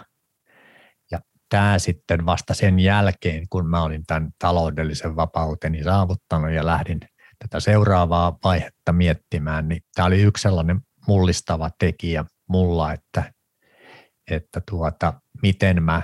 [1.54, 7.00] tämä sitten vasta sen jälkeen, kun mä olin tämän taloudellisen vapauteni saavuttanut ja lähdin
[7.38, 13.32] tätä seuraavaa vaihetta miettimään, niin tämä oli yksi sellainen mullistava tekijä mulla, että,
[14.30, 16.02] että tuota, miten, mä,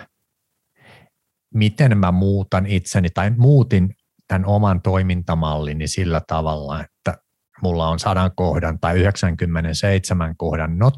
[1.55, 3.94] miten mä muutan itseni tai muutin
[4.28, 7.22] tämän oman toimintamallini sillä tavalla, että
[7.62, 10.94] mulla on sadan kohdan tai 97 kohdan not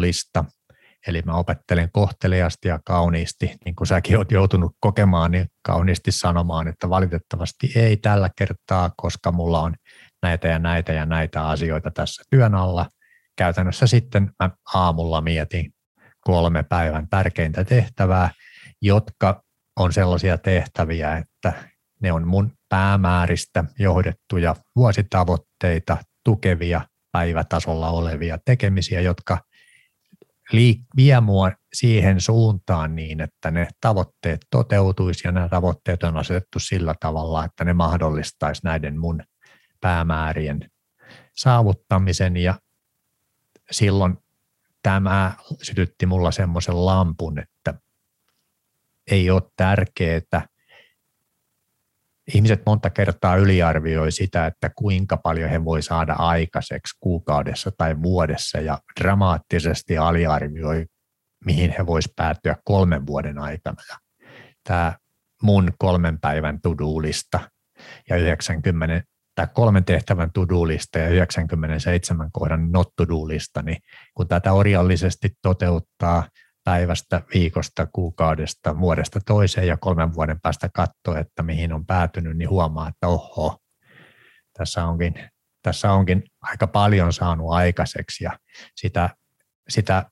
[0.00, 0.44] lista,
[1.06, 6.68] Eli mä opettelen kohteliasti ja kauniisti, niin kuin säkin oot joutunut kokemaan, niin kauniisti sanomaan,
[6.68, 9.74] että valitettavasti ei tällä kertaa, koska mulla on
[10.22, 12.86] näitä ja näitä ja näitä asioita tässä työn alla.
[13.36, 15.72] Käytännössä sitten mä aamulla mietin
[16.20, 18.30] kolme päivän tärkeintä tehtävää,
[18.82, 19.42] jotka
[19.76, 21.52] on sellaisia tehtäviä, että
[22.02, 26.80] ne on mun päämääristä johdettuja vuositavoitteita, tukevia
[27.12, 29.38] päivätasolla olevia tekemisiä, jotka
[30.52, 36.58] liik- vie mua siihen suuntaan niin, että ne tavoitteet toteutuisi ja nämä tavoitteet on asetettu
[36.58, 39.22] sillä tavalla, että ne mahdollistaisi näiden mun
[39.80, 40.70] päämäärien
[41.36, 42.36] saavuttamisen.
[42.36, 42.54] Ja
[43.70, 44.18] silloin
[44.82, 45.32] tämä
[45.62, 47.74] sytytti mulla semmoisen lampun, että
[49.10, 50.46] ei ole tärkeää
[52.34, 58.58] ihmiset monta kertaa yliarvioi sitä, että kuinka paljon he voi saada aikaiseksi kuukaudessa tai vuodessa
[58.60, 60.86] ja dramaattisesti aliarvioi,
[61.44, 63.82] mihin he vois päätyä kolmen vuoden aikana.
[63.88, 63.96] Ja
[64.64, 64.92] tämä
[65.42, 67.40] mun kolmen päivän tudulista
[68.10, 69.02] ja 90
[69.34, 73.78] tämä kolmen tehtävän tudulista ja 97 kohdan not tudulista, niin
[74.14, 76.24] kun tätä orjallisesti toteuttaa–
[76.66, 82.50] päivästä, viikosta, kuukaudesta, vuodesta toiseen ja kolmen vuoden päästä katsoa, että mihin on päätynyt, niin
[82.50, 83.58] huomaa, että oho,
[84.58, 85.14] tässä onkin
[85.62, 88.38] tässä onkin aika paljon saanut aikaiseksi ja
[88.76, 89.10] sitä,
[89.68, 90.10] sitä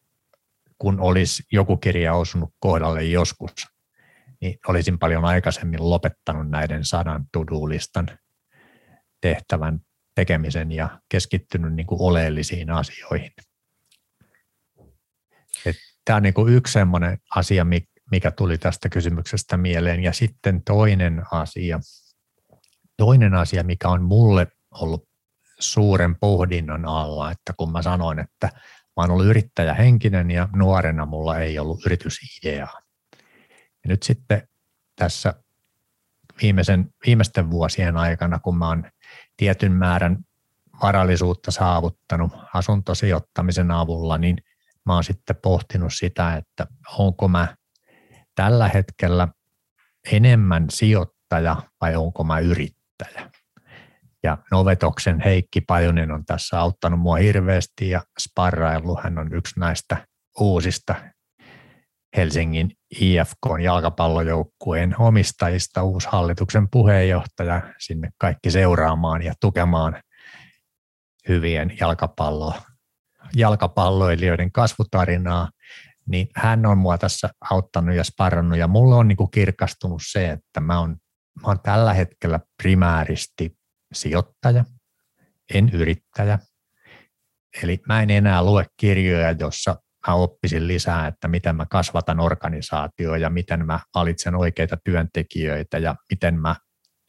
[0.78, 3.52] kun olisi joku kirja osunut kohdalle joskus,
[4.40, 8.08] niin olisin paljon aikaisemmin lopettanut näiden sadan to-do-listan
[9.20, 9.80] tehtävän
[10.14, 13.32] tekemisen ja keskittynyt niin kuin oleellisiin asioihin.
[16.04, 17.66] Tämä on niin kuin yksi sellainen asia,
[18.10, 20.02] mikä tuli tästä kysymyksestä mieleen.
[20.02, 21.80] Ja sitten toinen asia,
[22.96, 25.08] toinen asia, mikä on mulle ollut
[25.60, 28.46] suuren pohdinnan alla, että kun mä sanoin, että
[28.96, 32.80] mä oon ollut yrittäjähenkinen ja nuorena mulla ei ollut yritysideaa.
[33.84, 34.48] Ja nyt sitten
[34.96, 35.34] tässä
[36.42, 38.84] viimeisen, viimeisten vuosien aikana, kun mä oon
[39.36, 40.18] tietyn määrän
[40.82, 44.36] varallisuutta saavuttanut asuntosijoittamisen avulla, niin
[44.86, 46.66] mä oon sitten pohtinut sitä, että
[46.98, 47.56] onko mä
[48.34, 49.28] tällä hetkellä
[50.12, 53.30] enemmän sijoittaja vai onko mä yrittäjä.
[54.22, 59.02] Ja Novetoksen Heikki Pajunen on tässä auttanut mua hirveästi ja sparraillut.
[59.02, 60.06] Hän on yksi näistä
[60.40, 60.94] uusista
[62.16, 62.70] Helsingin
[63.00, 70.02] IFK jalkapallojoukkueen omistajista, uusi hallituksen puheenjohtaja sinne kaikki seuraamaan ja tukemaan
[71.28, 72.54] hyvien jalkapallo,
[73.36, 75.48] jalkapalloilijoiden kasvutarinaa,
[76.08, 80.30] niin hän on mua tässä auttanut ja sparrannut ja mulle on niin kuin kirkastunut se,
[80.30, 80.96] että mä oon,
[81.42, 83.56] mä oon tällä hetkellä primääristi
[83.94, 84.64] sijoittaja,
[85.54, 86.38] en yrittäjä.
[87.62, 89.76] Eli mä en enää lue kirjoja, jossa
[90.08, 95.94] mä oppisin lisää, että miten mä kasvatan organisaatioa ja miten mä valitsen oikeita työntekijöitä ja
[96.10, 96.56] miten mä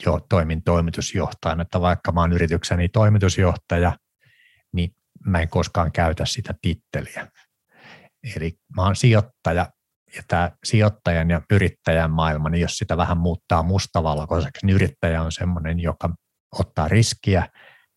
[0.05, 3.97] jo toimin toimitusjohtajana, että vaikka mä oon yritykseni toimitusjohtaja,
[4.73, 4.95] niin
[5.25, 7.27] mä en koskaan käytä sitä titteliä.
[8.35, 9.69] Eli mä oon sijoittaja
[10.15, 15.31] ja tämä sijoittajan ja yrittäjän maailma, niin jos sitä vähän muuttaa mustavalkoiseksi, niin yrittäjä on
[15.31, 16.09] semmoinen, joka
[16.59, 17.47] ottaa riskiä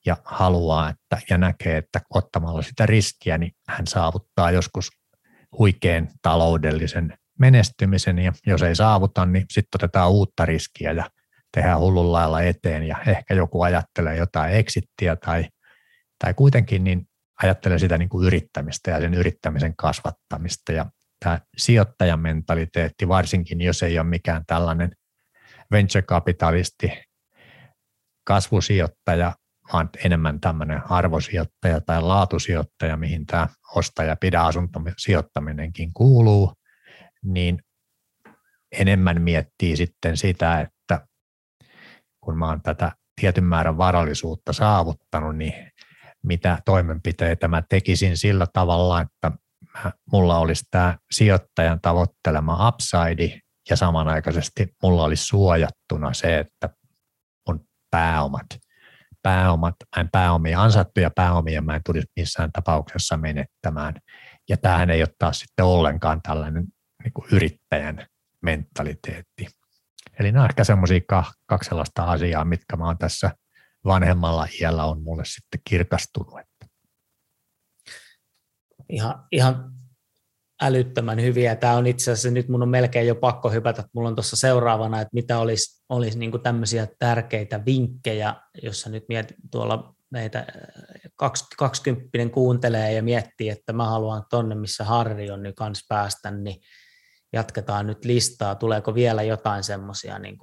[0.07, 4.89] ja haluaa että, ja näkee, että ottamalla sitä riskiä, niin hän saavuttaa joskus
[5.59, 11.11] huikean taloudellisen menestymisen ja jos ei saavuta, niin sitten otetaan uutta riskiä ja
[11.57, 15.49] tehdään hullun lailla eteen ja ehkä joku ajattelee jotain exittiä tai,
[16.19, 17.09] tai kuitenkin niin
[17.43, 20.87] ajattelee sitä niin kuin yrittämistä ja sen yrittämisen kasvattamista ja
[21.25, 24.93] tämä sijoittajan mentaliteetti, varsinkin jos ei ole mikään tällainen
[25.73, 26.93] venture capitalisti,
[28.25, 29.35] kasvusijoittaja,
[29.73, 36.53] vaan enemmän tämmöinen arvosijoittaja tai laatusijoittaja, mihin tämä ostaja pidä asuntosijoittaminenkin kuuluu,
[37.25, 37.63] niin
[38.73, 41.07] enemmän miettii sitten sitä, että
[42.21, 45.73] kun mä oon tätä tietyn määrän varallisuutta saavuttanut, niin
[46.25, 49.33] mitä toimenpiteitä mä tekisin sillä tavalla, että
[50.13, 53.41] mulla olisi tämä sijoittajan tavoittelema upside
[53.71, 56.71] ja samanaikaisesti mulla olisi suojattuna se, että
[57.49, 58.47] mun pääomat,
[59.23, 63.95] pääomat, mä en pääomia, ansattuja pääomia mä en tulisi missään tapauksessa menettämään.
[64.49, 66.65] Ja tämähän ei ole taas sitten ollenkaan tällainen
[67.05, 68.07] niin kuin yrittäjän
[68.43, 69.47] mentaliteetti.
[70.19, 71.01] Eli nämä on ehkä semmoisia
[71.47, 73.31] kaksi sellaista asiaa, mitkä mä oon tässä
[73.85, 76.35] vanhemmalla iällä on mulle sitten kirkastunut.
[78.89, 79.73] Ihan, ihan
[80.63, 81.57] älyttömän hyviä.
[81.57, 84.37] Tämä on itse asiassa, nyt mun on melkein jo pakko hypätä, että mulla on tuossa
[84.37, 90.47] seuraavana, että mitä olisi, olisi niin tämmöisiä tärkeitä vinkkejä, jossa nyt mietin tuolla meitä
[91.17, 96.61] 20 kuuntelee ja miettii, että mä haluan tonne, missä Harri on, niin kanssa päästä, niin
[97.33, 98.55] jatketaan nyt listaa.
[98.55, 100.39] Tuleeko vielä jotain semmoisia niin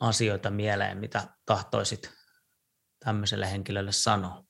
[0.00, 2.10] asioita mieleen, mitä tahtoisit
[3.04, 4.44] tämmöiselle henkilölle sanoa?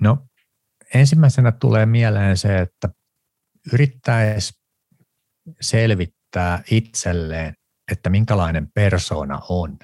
[0.00, 0.26] No
[0.94, 2.88] ensimmäisenä tulee mieleen se, että
[3.72, 4.52] yrittäisi
[5.60, 7.54] selvittää itselleen,
[7.92, 9.78] että minkälainen persona on.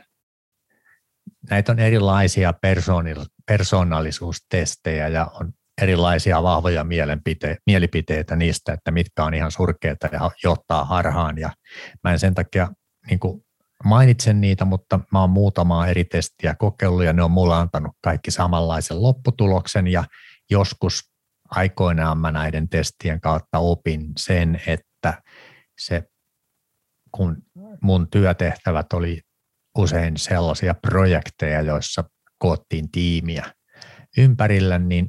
[1.50, 2.54] Näitä on erilaisia
[3.46, 5.52] persoonallisuustestejä ja on
[5.82, 6.84] erilaisia vahvoja
[7.66, 11.38] mielipiteitä niistä, että mitkä on ihan surkeita ja johtaa harhaan.
[11.38, 11.50] Ja
[12.04, 12.68] mä en sen takia
[13.10, 13.44] niin kuin
[13.84, 18.30] mainitsen niitä, mutta mä oon muutamaa eri testiä kokeillut ja ne on mulle antanut kaikki
[18.30, 19.86] samanlaisen lopputuloksen.
[19.86, 20.04] Ja
[20.50, 21.10] joskus
[21.50, 25.22] aikoinaan mä näiden testien kautta opin sen, että
[25.80, 26.02] se,
[27.12, 27.36] kun
[27.82, 29.20] mun työtehtävät oli
[29.78, 32.04] usein sellaisia projekteja, joissa
[32.38, 33.44] koottiin tiimiä
[34.18, 35.08] ympärillä, niin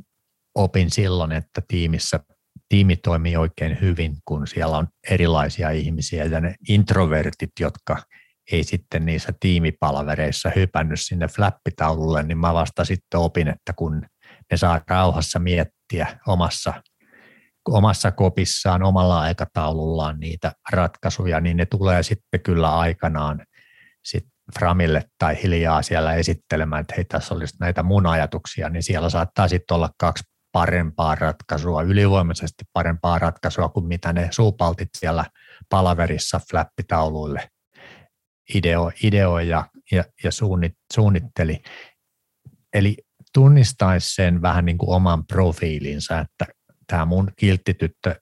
[0.55, 2.19] opin silloin, että tiimissä
[2.69, 8.03] tiimi toimii oikein hyvin, kun siellä on erilaisia ihmisiä ja ne introvertit, jotka
[8.51, 14.05] ei sitten niissä tiimipalvereissa hypännyt sinne flappitaululle, niin mä vasta sitten opin, että kun
[14.51, 16.73] ne saa rauhassa miettiä omassa,
[17.69, 23.45] omassa kopissaan, omalla aikataulullaan niitä ratkaisuja, niin ne tulee sitten kyllä aikanaan
[24.05, 24.25] sit
[24.59, 29.47] Framille tai hiljaa siellä esittelemään, että hei tässä olisi näitä mun ajatuksia, niin siellä saattaa
[29.47, 35.25] sitten olla kaksi parempaa ratkaisua, ylivoimaisesti parempaa ratkaisua kuin mitä ne suupaltit siellä
[35.69, 37.49] palaverissa flappitauluille
[38.55, 41.61] ideo, ideoi ja, ja, ja suunnit, suunnitteli.
[42.73, 42.97] Eli
[43.33, 46.45] tunnistaisi sen vähän niin kuin oman profiilinsa, että
[46.87, 48.15] tämä mun kilttityttö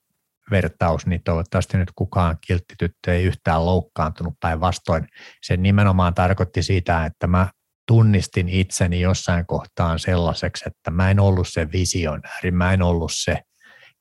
[0.52, 5.08] vertaus, niin toivottavasti nyt kukaan kilttityttö ei yhtään loukkaantunut päinvastoin.
[5.44, 7.48] Se nimenomaan tarkoitti sitä, että mä
[7.88, 13.42] tunnistin itseni jossain kohtaan sellaiseksi, että mä en ollut se visionääri, mä en ollut se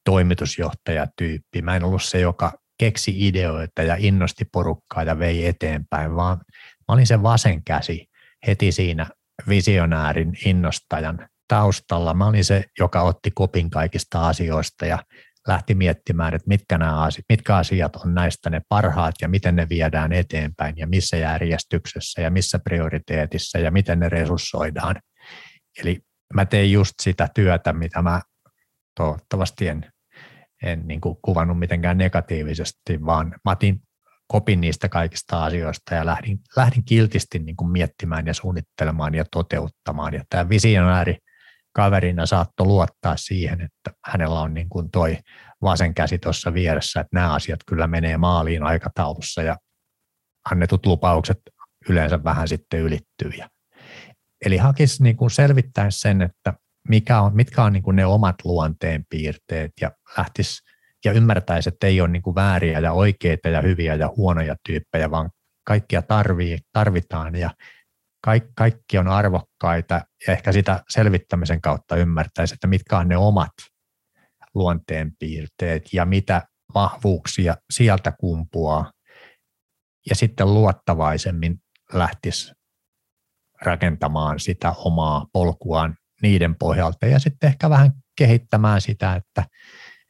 [0.05, 6.37] toimitusjohtajatyyppi, mä en ollut se, joka keksi ideoita ja innosti porukkaa ja vei eteenpäin, vaan
[6.79, 8.07] mä olin se vasen käsi
[8.47, 9.07] heti siinä
[9.49, 12.15] visionäärin innostajan taustalla.
[12.15, 14.99] Mä olin se, joka otti kopin kaikista asioista ja
[15.49, 19.69] lähti miettimään, että mitkä, nämä asiat, mitkä asiat on näistä ne parhaat ja miten ne
[19.69, 24.97] viedään eteenpäin ja missä järjestyksessä ja missä prioriteetissa ja miten ne resurssoidaan.
[25.83, 26.01] Eli
[26.35, 28.21] mä tein just sitä työtä, mitä mä
[28.95, 29.93] toivottavasti en,
[30.63, 33.83] en niin kuin kuvannut mitenkään negatiivisesti, vaan mä otin
[34.29, 40.15] kopin niistä kaikista asioista ja lähdin, lähdin kiltisti niin kuin miettimään ja suunnittelemaan ja toteuttamaan.
[40.15, 41.17] Ja tämä visionääri
[41.73, 45.19] kaverina saattoi luottaa siihen, että hänellä on niin kuin toi
[45.63, 49.57] vasen käsi tuossa vieressä, että nämä asiat kyllä menee maaliin aikataulussa ja
[50.51, 51.39] annetut lupaukset
[51.89, 53.33] yleensä vähän sitten ylittyy.
[54.45, 56.55] Eli hakisi niin kuin selvittää sen, että
[56.89, 60.63] mikä on, mitkä on niin kuin ne omat luonteen piirteet ja lähtisi
[61.05, 65.11] ja ymmärtäisi, että ei ole niin kuin vääriä ja oikeita ja hyviä ja huonoja tyyppejä,
[65.11, 65.31] vaan
[65.65, 67.51] kaikkia tarvii, tarvitaan ja
[68.25, 69.95] kaikki, kaikki on arvokkaita.
[70.27, 73.53] Ja ehkä sitä selvittämisen kautta ymmärtäisi, että mitkä on ne omat
[74.55, 76.43] luonteenpiirteet ja mitä
[76.75, 78.93] vahvuuksia sieltä kumpuaa.
[80.09, 81.59] Ja sitten luottavaisemmin
[81.93, 82.53] lähtisi
[83.63, 89.45] rakentamaan sitä omaa polkuaan niiden pohjalta ja sitten ehkä vähän kehittämään sitä, että,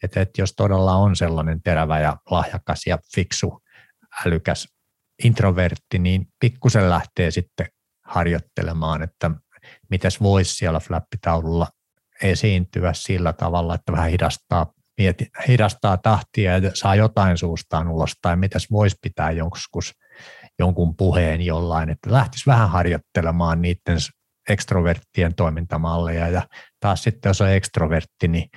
[0.02, 3.62] että, että jos todella on sellainen terävä ja lahjakas ja fiksu,
[4.26, 4.68] älykäs
[5.24, 7.66] introvertti, niin pikkusen lähtee sitten
[8.04, 9.30] harjoittelemaan, että
[9.90, 11.66] mitäs voisi siellä flappitaululla
[12.22, 18.36] esiintyä sillä tavalla, että vähän hidastaa, mieti, hidastaa tahtia ja saa jotain suustaan ulos, tai
[18.36, 19.94] mitäs voisi pitää joskus
[20.58, 23.98] jonkun puheen jollain, että lähtisi vähän harjoittelemaan niiden
[24.48, 26.42] ekstroverttien toimintamalleja, ja
[26.80, 28.50] taas sitten jos on ekstrovertti, niin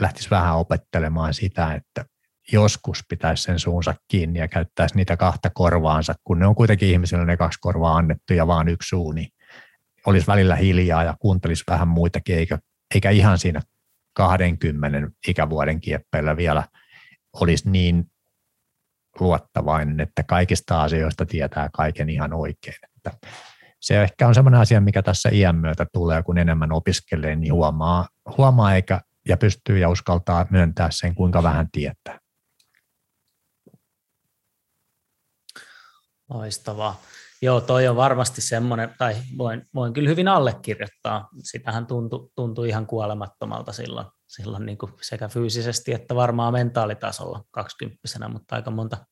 [0.00, 2.04] lähtisi vähän opettelemaan sitä, että
[2.52, 7.24] joskus pitäisi sen suunsa kiinni ja käyttäisi niitä kahta korvaansa, kun ne on kuitenkin ihmisille
[7.24, 9.28] ne kaksi korvaa annettu ja vaan yksi suu, niin
[10.06, 12.58] olisi välillä hiljaa ja kuuntelisi vähän muitakin, eikä,
[12.94, 13.60] eikä ihan siinä
[14.14, 16.64] 20 ikävuoden kieppeillä vielä
[17.40, 18.04] olisi niin
[19.20, 22.76] luottavainen, että kaikista asioista tietää kaiken ihan oikein.
[22.96, 23.28] Että
[23.84, 28.08] se ehkä on sellainen asia, mikä tässä iän myötä tulee, kun enemmän opiskelee, niin huomaa,
[28.38, 32.18] huomaa eikä, ja pystyy ja uskaltaa myöntää sen, kuinka vähän tietää.
[36.30, 37.00] Loistavaa.
[37.42, 41.28] Joo, toi on varmasti semmoinen, tai voin, voin kyllä hyvin allekirjoittaa.
[41.42, 48.28] Sitähän tuntui, tuntui ihan kuolemattomalta silloin, silloin niin kuin sekä fyysisesti että varmaan mentaalitasolla kaksikymppisenä,
[48.28, 49.06] mutta aika monta,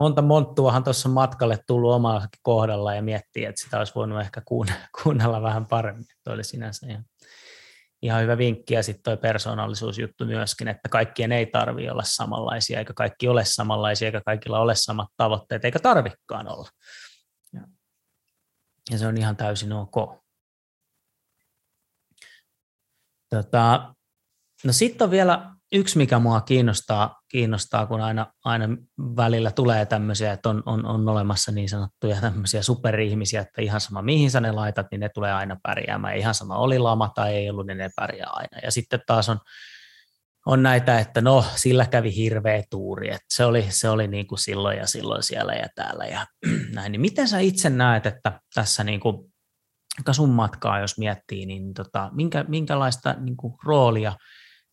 [0.00, 4.42] monta monttuahan tuossa matkalle tullut omalla kohdalla ja miettii, että sitä olisi voinut ehkä
[5.02, 6.04] kuunnella vähän paremmin.
[6.24, 7.04] Tuo oli sinänsä ihan,
[8.02, 12.92] ihan hyvä vinkki ja sitten tuo persoonallisuusjuttu myöskin, että kaikkien ei tarvitse olla samanlaisia, eikä
[12.94, 16.68] kaikki ole samanlaisia, eikä kaikilla ole samat tavoitteet, eikä tarvikkaan olla.
[18.90, 20.24] Ja, se on ihan täysin ok.
[23.30, 23.94] Tota,
[24.64, 28.68] no sitten on vielä yksi, mikä mua kiinnostaa, kiinnostaa kun aina, aina
[29.16, 34.02] välillä tulee tämmöisiä, että on, on, on olemassa niin sanottuja tämmöisiä superihmisiä, että ihan sama
[34.02, 36.16] mihin sä ne laitat, niin ne tulee aina pärjäämään.
[36.16, 38.58] Ihan sama oli lama tai ei ollut, niin ne pärjää aina.
[38.62, 39.38] Ja sitten taas on,
[40.46, 44.38] on näitä, että no sillä kävi hirveä tuuri, että se oli, se oli niin kuin
[44.38, 46.26] silloin ja silloin siellä ja täällä ja
[46.74, 46.92] näin.
[46.92, 49.32] Niin miten sä itse näet, että tässä niin kuin,
[50.12, 54.12] sun matkaa, jos miettii, niin tota, minkä, minkälaista niin kuin roolia–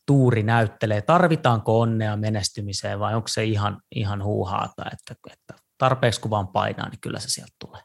[0.06, 6.32] tuuri näyttelee, tarvitaanko onnea menestymiseen vai onko se ihan, ihan huuhaata, että, että tarpeeksi kun
[6.32, 7.82] vaan painaa, niin kyllä se sieltä tulee.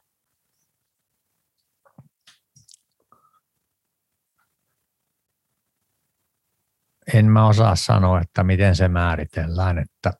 [7.13, 10.13] En mä osaa sanoa, että miten se määritellään, että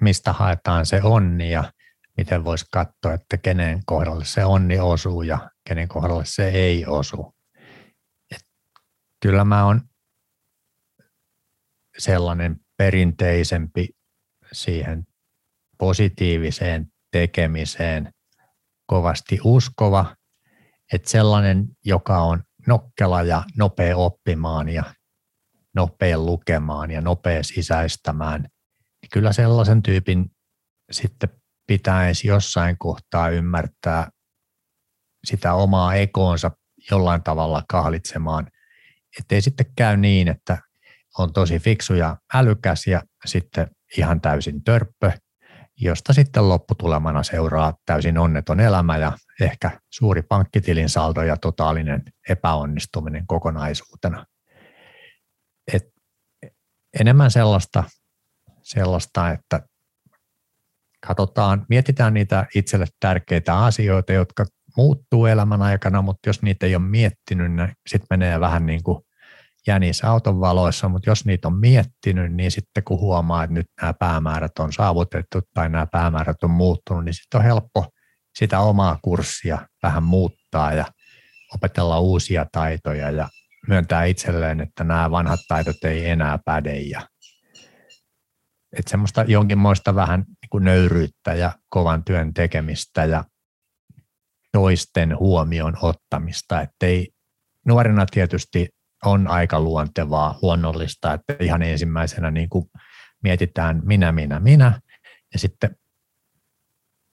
[0.00, 1.72] mistä haetaan se onni ja
[2.16, 7.34] miten voisi katsoa, että kenen kohdalle se onni osuu ja kenen kohdalle se ei osu.
[8.30, 8.46] Et
[9.20, 9.89] kyllä mä oon
[12.00, 13.88] sellainen perinteisempi
[14.52, 15.06] siihen
[15.78, 18.12] positiiviseen tekemiseen
[18.86, 20.16] kovasti uskova,
[20.92, 24.94] että sellainen, joka on nokkela ja nopea oppimaan ja
[25.74, 30.30] nopea lukemaan ja nopea sisäistämään, niin kyllä sellaisen tyypin
[30.90, 31.28] sitten
[31.66, 34.10] pitäisi jossain kohtaa ymmärtää
[35.24, 36.50] sitä omaa ekoonsa
[36.90, 38.50] jollain tavalla kahlitsemaan,
[39.20, 40.58] ettei sitten käy niin, että
[41.18, 45.12] on tosi fiksu ja älykäs ja sitten ihan täysin törppö,
[45.80, 53.26] josta sitten lopputulemana seuraa täysin onneton elämä ja ehkä suuri pankkitilin saldo ja totaalinen epäonnistuminen
[53.26, 54.26] kokonaisuutena.
[55.72, 55.82] Et
[57.00, 57.84] enemmän sellaista,
[58.62, 59.62] sellaista, että
[61.06, 64.44] katsotaan, mietitään niitä itselle tärkeitä asioita, jotka
[64.76, 69.02] muuttuu elämän aikana, mutta jos niitä ei ole miettinyt, niin sitten menee vähän niin kuin
[69.66, 73.94] jänis auton valoissa, mutta jos niitä on miettinyt, niin sitten kun huomaa, että nyt nämä
[73.94, 77.86] päämäärät on saavutettu tai nämä päämäärät on muuttunut, niin sitten on helppo
[78.38, 80.84] sitä omaa kurssia vähän muuttaa ja
[81.54, 83.28] opetella uusia taitoja ja
[83.68, 87.08] myöntää itselleen, että nämä vanhat taidot ei enää päde ja
[88.78, 93.24] että semmoista jonkinmoista vähän niin kuin nöyryyttä ja kovan työn tekemistä ja
[94.52, 97.08] toisten huomion ottamista, ettei
[97.66, 98.68] nuorena tietysti
[99.04, 102.64] on aika luontevaa, luonnollista, että ihan ensimmäisenä niin kuin
[103.22, 104.80] mietitään minä, minä, minä,
[105.32, 105.76] ja sitten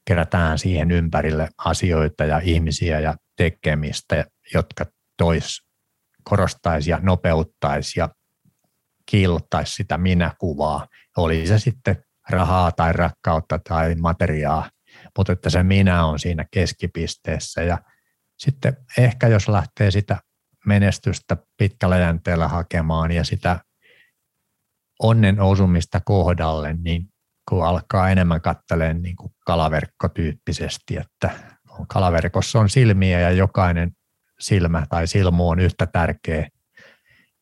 [0.07, 4.85] kerätään siihen ympärille asioita ja ihmisiä ja tekemistä, jotka
[5.17, 5.67] tois
[6.23, 8.09] korostaisi ja nopeuttaisi ja
[9.05, 10.87] kiillottaisi sitä minä-kuvaa.
[11.17, 14.69] Oli se sitten rahaa tai rakkautta tai materiaa,
[15.17, 17.77] mutta että se minä on siinä keskipisteessä ja
[18.37, 20.17] sitten ehkä jos lähtee sitä
[20.67, 23.59] menestystä pitkällä jänteellä hakemaan ja sitä
[24.99, 27.07] onnen osumista kohdalle, niin
[27.49, 31.29] kun alkaa enemmän katteleen niin kuin kalaverkkotyyppisesti, että
[31.87, 33.91] kalaverkossa on silmiä ja jokainen
[34.39, 36.49] silmä tai silmu on yhtä tärkeä,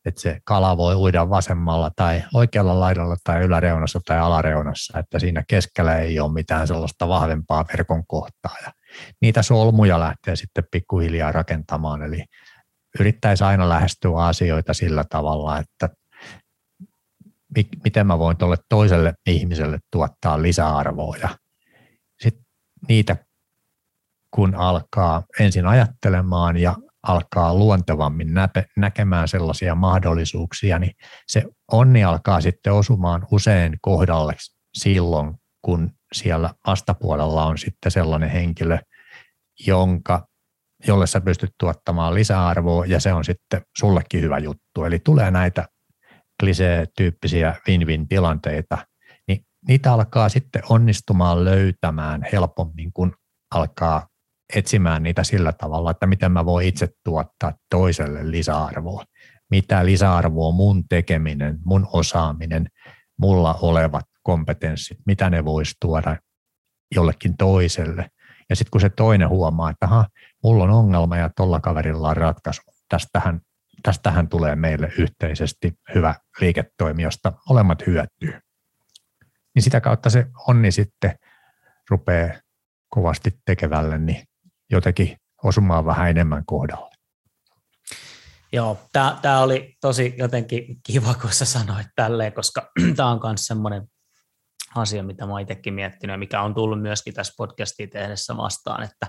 [0.04, 5.44] että se kala voi uida vasemmalla tai oikealla laidalla tai yläreunassa tai alareunassa, että siinä
[5.48, 8.56] keskellä ei ole mitään sellaista vahvempaa verkon kohtaa.
[8.64, 8.72] Ja
[9.20, 12.24] niitä solmuja lähtee sitten pikkuhiljaa rakentamaan, eli
[13.00, 15.88] yrittäisi aina lähestyä asioita sillä tavalla, että
[17.84, 21.16] miten mä voin tuolle toiselle ihmiselle tuottaa lisäarvoa.
[21.16, 21.28] Ja
[22.20, 22.44] sitten
[22.88, 23.16] niitä,
[24.30, 28.28] kun alkaa ensin ajattelemaan ja alkaa luontevammin
[28.76, 30.92] näkemään sellaisia mahdollisuuksia, niin
[31.26, 34.36] se onni alkaa sitten osumaan usein kohdalle
[34.74, 38.78] silloin, kun siellä vastapuolella on sitten sellainen henkilö,
[39.66, 40.25] jonka
[40.86, 44.84] jolle sä pystyt tuottamaan lisäarvoa ja se on sitten sullekin hyvä juttu.
[44.84, 45.68] Eli tulee näitä
[46.40, 48.78] klisee-tyyppisiä win-win-tilanteita,
[49.28, 53.14] niin niitä alkaa sitten onnistumaan löytämään helpommin, kun
[53.54, 54.06] alkaa
[54.54, 59.04] etsimään niitä sillä tavalla, että miten mä voin itse tuottaa toiselle lisäarvoa.
[59.50, 62.66] Mitä lisäarvoa mun tekeminen, mun osaaminen,
[63.18, 66.16] mulla olevat kompetenssit, mitä ne voisi tuoda
[66.94, 68.08] jollekin toiselle.
[68.50, 70.06] Ja sitten kun se toinen huomaa, että aha,
[70.46, 72.62] mulla on ongelma ja tuolla kaverilla on ratkaisu.
[72.88, 73.40] Tästähän,
[73.82, 78.40] tästähän tulee meille yhteisesti hyvä liiketoimi, josta olemat hyötyy.
[79.54, 81.18] Niin sitä kautta se onni sitten
[81.90, 82.34] rupeaa
[82.88, 84.24] kovasti tekevälle niin
[84.70, 86.96] jotenkin osumaan vähän enemmän kohdalle.
[88.52, 93.82] Joo, tämä oli tosi jotenkin kiva, kun sä sanoit tälleen, koska tämä on myös semmoinen
[94.74, 99.06] asia, mitä mä itsekin miettinyt ja mikä on tullut myöskin tässä podcastia tehdessä vastaan, että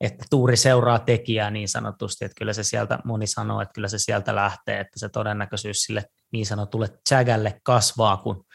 [0.00, 3.98] että tuuri seuraa tekijää niin sanotusti, että kyllä se sieltä, moni sanoo, että kyllä se
[3.98, 8.46] sieltä lähtee, että se todennäköisyys sille niin sanotulle tsägälle kasvaa, kun,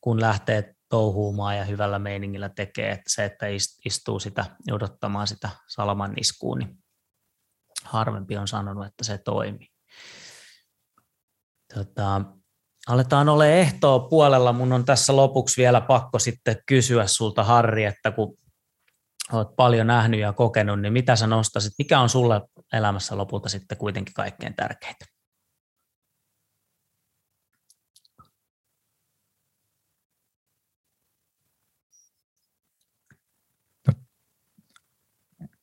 [0.00, 3.46] kun lähtee touhuumaan ja hyvällä meiningillä tekee, että se, että
[3.84, 6.78] istuu sitä odottamaan sitä salaman iskuun, niin
[7.84, 9.68] harvempi on sanonut, että se toimii.
[11.74, 12.20] Tota,
[12.88, 14.52] aletaan ole ehtoa puolella.
[14.52, 18.38] Mun on tässä lopuksi vielä pakko sitten kysyä sulta, Harri, että kun
[19.32, 22.40] olet paljon nähnyt ja kokenut, niin mitä sä nostasit, mikä on sulle
[22.72, 25.04] elämässä lopulta sitten kuitenkin kaikkein tärkeintä?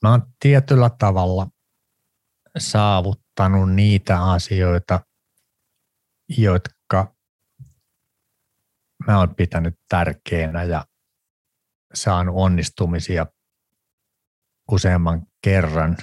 [0.03, 1.47] Mä oon tietyllä tavalla
[2.57, 4.99] saavuttanut niitä asioita,
[6.37, 7.15] jotka
[9.07, 10.85] mä oon pitänyt tärkeänä ja
[11.93, 13.25] saanut onnistumisia
[14.71, 15.97] useamman kerran.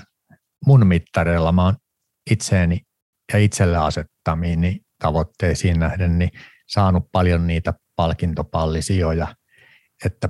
[0.67, 1.77] Mun mittareilla mä oon
[2.31, 2.81] itseeni
[3.33, 6.31] ja itselle asettamiini tavoitteisiin nähden niin
[6.69, 9.35] saanut paljon niitä palkintopallisijoja,
[10.05, 10.29] että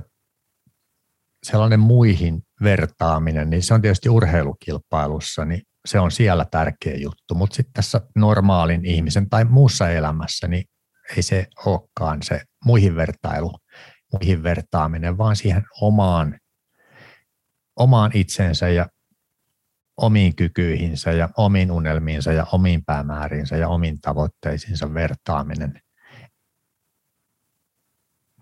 [1.43, 7.55] sellainen muihin vertaaminen, niin se on tietysti urheilukilpailussa, niin se on siellä tärkeä juttu, mutta
[7.55, 10.63] sitten tässä normaalin ihmisen tai muussa elämässä, niin
[11.17, 13.51] ei se olekaan se muihin vertailu,
[14.13, 16.39] muihin vertaaminen, vaan siihen omaan,
[17.75, 18.85] omaan itsensä ja
[19.97, 25.81] omiin kykyihinsä ja omiin unelmiinsa ja omiin päämääriinsä ja omiin tavoitteisiinsa vertaaminen.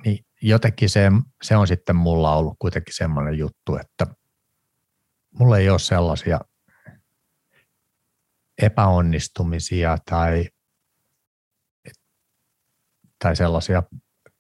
[0.06, 1.12] Niin jotenkin se,
[1.44, 4.08] se on sitten mulla ollut kuitenkin semmoinen juttu, että
[5.40, 6.40] mulla ei ole sellaisia
[8.62, 10.50] epäonnistumisia tai,
[13.20, 13.84] tai sellaisia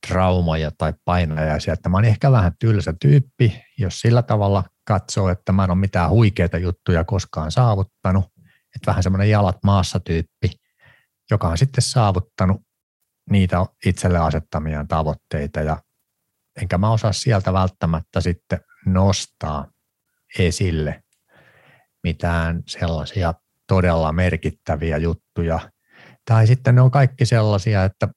[0.08, 5.52] traumaja tai painajaisia, että mä oon ehkä vähän tylsä tyyppi, jos sillä tavalla katsoo, että
[5.52, 8.26] mä en ole mitään huikeita juttuja koskaan saavuttanut,
[8.76, 10.52] että vähän semmoinen jalat maassa tyyppi,
[11.32, 12.62] joka on sitten saavuttanut
[13.30, 15.78] niitä itselle asettamiaan tavoitteita ja
[16.62, 19.68] enkä mä osaa sieltä välttämättä sitten nostaa
[20.40, 21.04] esille
[22.04, 23.34] mitään sellaisia
[23.68, 25.60] todella merkittäviä juttuja.
[26.26, 28.08] Tai sitten ne on kaikki sellaisia, että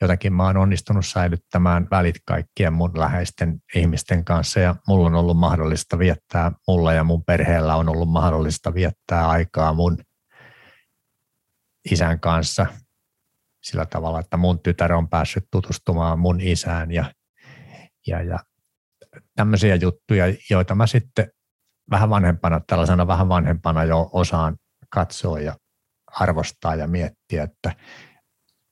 [0.00, 5.36] jotenkin mä oon onnistunut säilyttämään välit kaikkien mun läheisten ihmisten kanssa ja mulla on ollut
[5.36, 9.98] mahdollista viettää, mulla ja mun perheellä on ollut mahdollista viettää aikaa mun
[11.90, 12.66] isän kanssa
[13.62, 17.12] sillä tavalla, että mun tytär on päässyt tutustumaan mun isään ja,
[18.06, 18.38] ja, ja
[19.36, 21.30] tämmöisiä juttuja, joita mä sitten
[21.90, 24.56] vähän vanhempana, tällaisena vähän vanhempana jo osaan
[24.90, 25.56] katsoa ja
[26.20, 27.72] arvostaa ja miettiä, että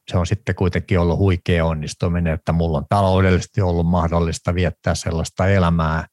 [0.08, 5.46] se on sitten kuitenkin ollut huikea onnistuminen, että mulla on taloudellisesti ollut mahdollista viettää sellaista
[5.46, 6.06] elämää,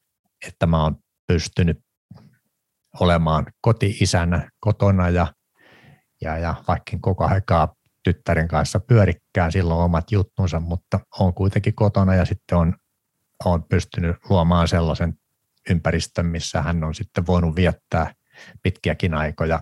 [0.46, 1.78] että mä oon pystynyt
[3.00, 5.26] olemaan koti-isänä kotona ja,
[6.22, 7.74] ja, ja vaikka koko aikaa
[8.04, 12.74] tyttären kanssa pyörikkään silloin omat juttunsa, mutta on kuitenkin kotona ja sitten on,
[13.44, 15.14] on pystynyt luomaan sellaisen
[15.70, 18.14] ympäristön, missä hän on sitten voinut viettää
[18.62, 19.60] pitkiäkin aikoja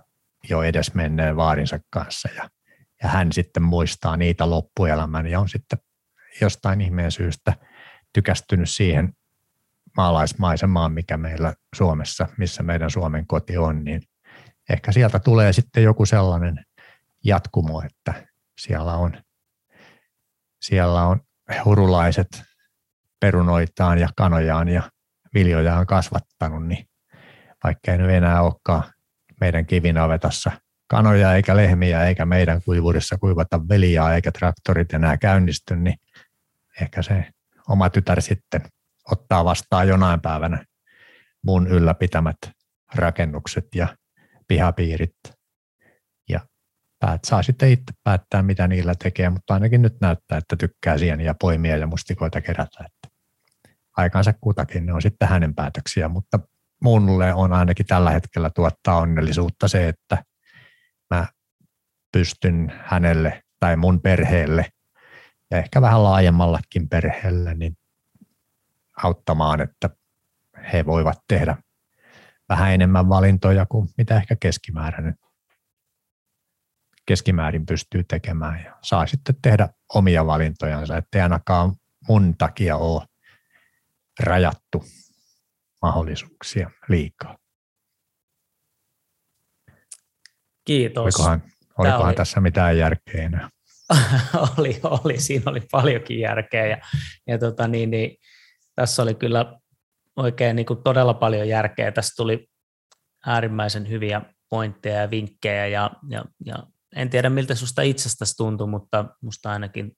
[0.50, 2.48] jo edes menneen vaarinsa kanssa ja
[3.04, 5.78] ja hän sitten muistaa niitä loppuelämän ja on sitten
[6.40, 7.54] jostain ihmeen syystä
[8.12, 9.12] tykästynyt siihen
[9.96, 14.02] maalaismaisemaan, mikä meillä Suomessa, missä meidän Suomen koti on, niin
[14.70, 16.64] ehkä sieltä tulee sitten joku sellainen
[17.24, 18.26] jatkumo, että
[18.60, 19.22] siellä on,
[20.60, 21.20] siellä on
[21.64, 22.42] hurulaiset
[23.20, 24.82] perunoitaan ja kanojaan ja
[25.34, 26.88] viljojaan kasvattanut, niin
[27.64, 28.82] vaikka ei nyt enää olekaan
[29.40, 30.50] meidän kivinavetassa
[30.94, 35.96] kanoja eikä lehmiä eikä meidän kuivurissa kuivata veliaa eikä traktorit enää käynnisty, niin
[36.80, 37.26] ehkä se
[37.68, 38.60] oma tytär sitten
[39.10, 40.64] ottaa vastaan jonain päivänä
[41.42, 42.36] mun ylläpitämät
[42.94, 43.96] rakennukset ja
[44.48, 45.16] pihapiirit.
[46.28, 46.40] Ja
[46.98, 51.34] päät saa sitten itse päättää, mitä niillä tekee, mutta ainakin nyt näyttää, että tykkää sieniä
[51.40, 52.84] poimia ja mustikoita kerätä.
[52.86, 53.08] Että
[53.96, 56.38] aikansa kutakin ne on sitten hänen päätöksiä, mutta
[56.82, 60.24] mulle on ainakin tällä hetkellä tuottaa onnellisuutta se, että
[62.14, 64.72] pystyn hänelle tai mun perheelle
[65.50, 67.76] ja ehkä vähän laajemmallakin perheelle niin
[69.02, 69.90] auttamaan, että
[70.72, 71.56] he voivat tehdä
[72.48, 75.14] vähän enemmän valintoja kuin mitä ehkä keskimäärin,
[77.06, 81.72] keskimäärin pystyy tekemään ja saa sitten tehdä omia valintojansa, ettei ainakaan
[82.08, 83.06] mun takia ole
[84.20, 84.84] rajattu
[85.82, 87.38] mahdollisuuksia liikaa.
[90.64, 91.04] Kiitos.
[91.04, 91.42] Olikohan,
[91.78, 92.14] olikohan oli...
[92.14, 93.48] tässä mitään järkeä enää?
[94.58, 96.78] oli, oli, siinä oli paljonkin järkeä ja,
[97.26, 98.16] ja tota, niin, niin,
[98.74, 99.60] tässä oli kyllä
[100.16, 101.92] oikein niin kuin todella paljon järkeä.
[101.92, 102.48] Tässä tuli
[103.26, 106.54] äärimmäisen hyviä pointteja ja vinkkejä ja, ja, ja
[106.96, 109.92] en tiedä miltä sinusta itsestäsi tuntui, mutta minusta ainakin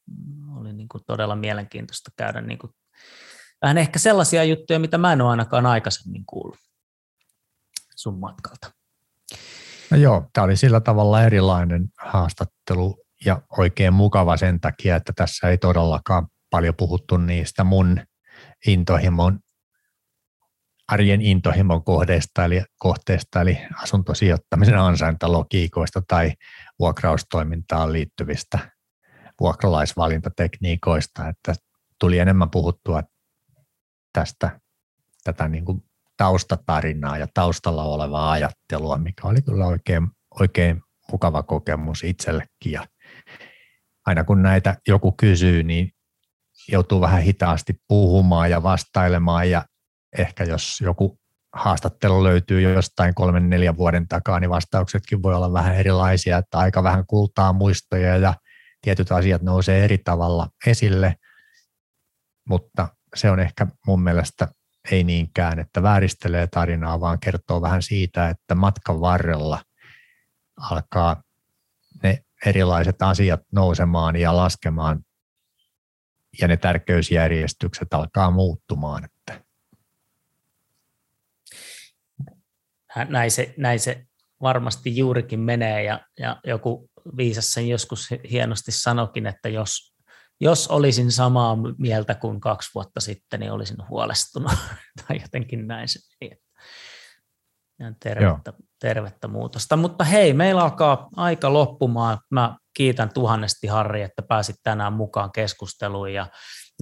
[0.57, 2.73] oli niin kuin todella mielenkiintoista käydä niin kuin
[3.63, 6.59] vähän ehkä sellaisia juttuja, mitä mä en ole ainakaan aikaisemmin kuullut
[7.97, 8.71] sun matkalta.
[9.91, 15.49] No joo, tämä oli sillä tavalla erilainen haastattelu ja oikein mukava sen takia, että tässä
[15.49, 18.01] ei todellakaan paljon puhuttu niistä mun
[18.67, 19.39] intohimon,
[20.89, 26.33] arjen intohimon kohteesta eli, kohteesta, eli asuntosijoittamisen ansaintalogiikoista tai
[26.79, 28.59] vuokraustoimintaan liittyvistä
[29.41, 31.55] vuokralaisvalintatekniikoista, että
[32.01, 33.03] tuli enemmän puhuttua
[34.13, 34.61] tästä
[35.25, 35.85] tätä niin kuin
[36.17, 40.09] taustatarinaa ja taustalla olevaa ajattelua, mikä oli kyllä oikein,
[40.41, 40.83] oikein
[41.13, 42.73] mukava kokemus itsellekin.
[42.73, 42.87] Ja
[44.07, 45.91] aina kun näitä joku kysyy, niin
[46.69, 49.65] joutuu vähän hitaasti puhumaan ja vastailemaan ja
[50.19, 51.19] ehkä jos joku
[51.55, 56.59] haastattelu löytyy jo jostain kolmen neljän vuoden takaa, niin vastauksetkin voi olla vähän erilaisia, että
[56.59, 58.35] aika vähän kultaa muistoja ja
[58.83, 61.15] tietyt asiat nousee eri tavalla esille,
[62.49, 64.49] mutta se on ehkä mun mielestä
[64.91, 69.63] ei niinkään, että vääristelee tarinaa, vaan kertoo vähän siitä, että matkan varrella
[70.57, 71.23] alkaa
[72.03, 75.05] ne erilaiset asiat nousemaan ja laskemaan
[76.41, 79.05] ja ne tärkeysjärjestykset alkaa muuttumaan.
[79.05, 79.41] Että.
[83.09, 84.07] Näin, se, näin se
[84.43, 89.96] varmasti juurikin menee ja, ja joku viisas sen joskus hienosti sanokin, että jos,
[90.41, 94.53] jos olisin samaa mieltä kuin kaksi vuotta sitten, niin olisin huolestunut
[95.09, 96.37] tai jotenkin näin se meni.
[98.03, 99.77] tervettä, tervettä muutosta.
[99.77, 102.19] Mutta hei, meillä alkaa aika loppumaan.
[102.31, 106.27] Mä kiitän tuhannesti Harri, että pääsit tänään mukaan keskusteluun ja,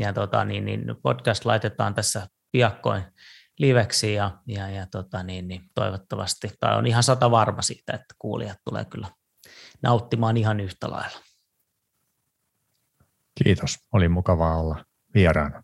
[0.01, 3.05] ja tota, niin, niin podcast laitetaan tässä piakkoin
[3.59, 8.14] liveksi ja, ja, ja tota, niin, niin, toivottavasti, tai on ihan sata varma siitä, että
[8.18, 9.09] kuulijat tulee kyllä
[9.82, 11.18] nauttimaan ihan yhtä lailla.
[13.43, 14.85] Kiitos, oli mukavaa olla
[15.15, 15.62] vieraana.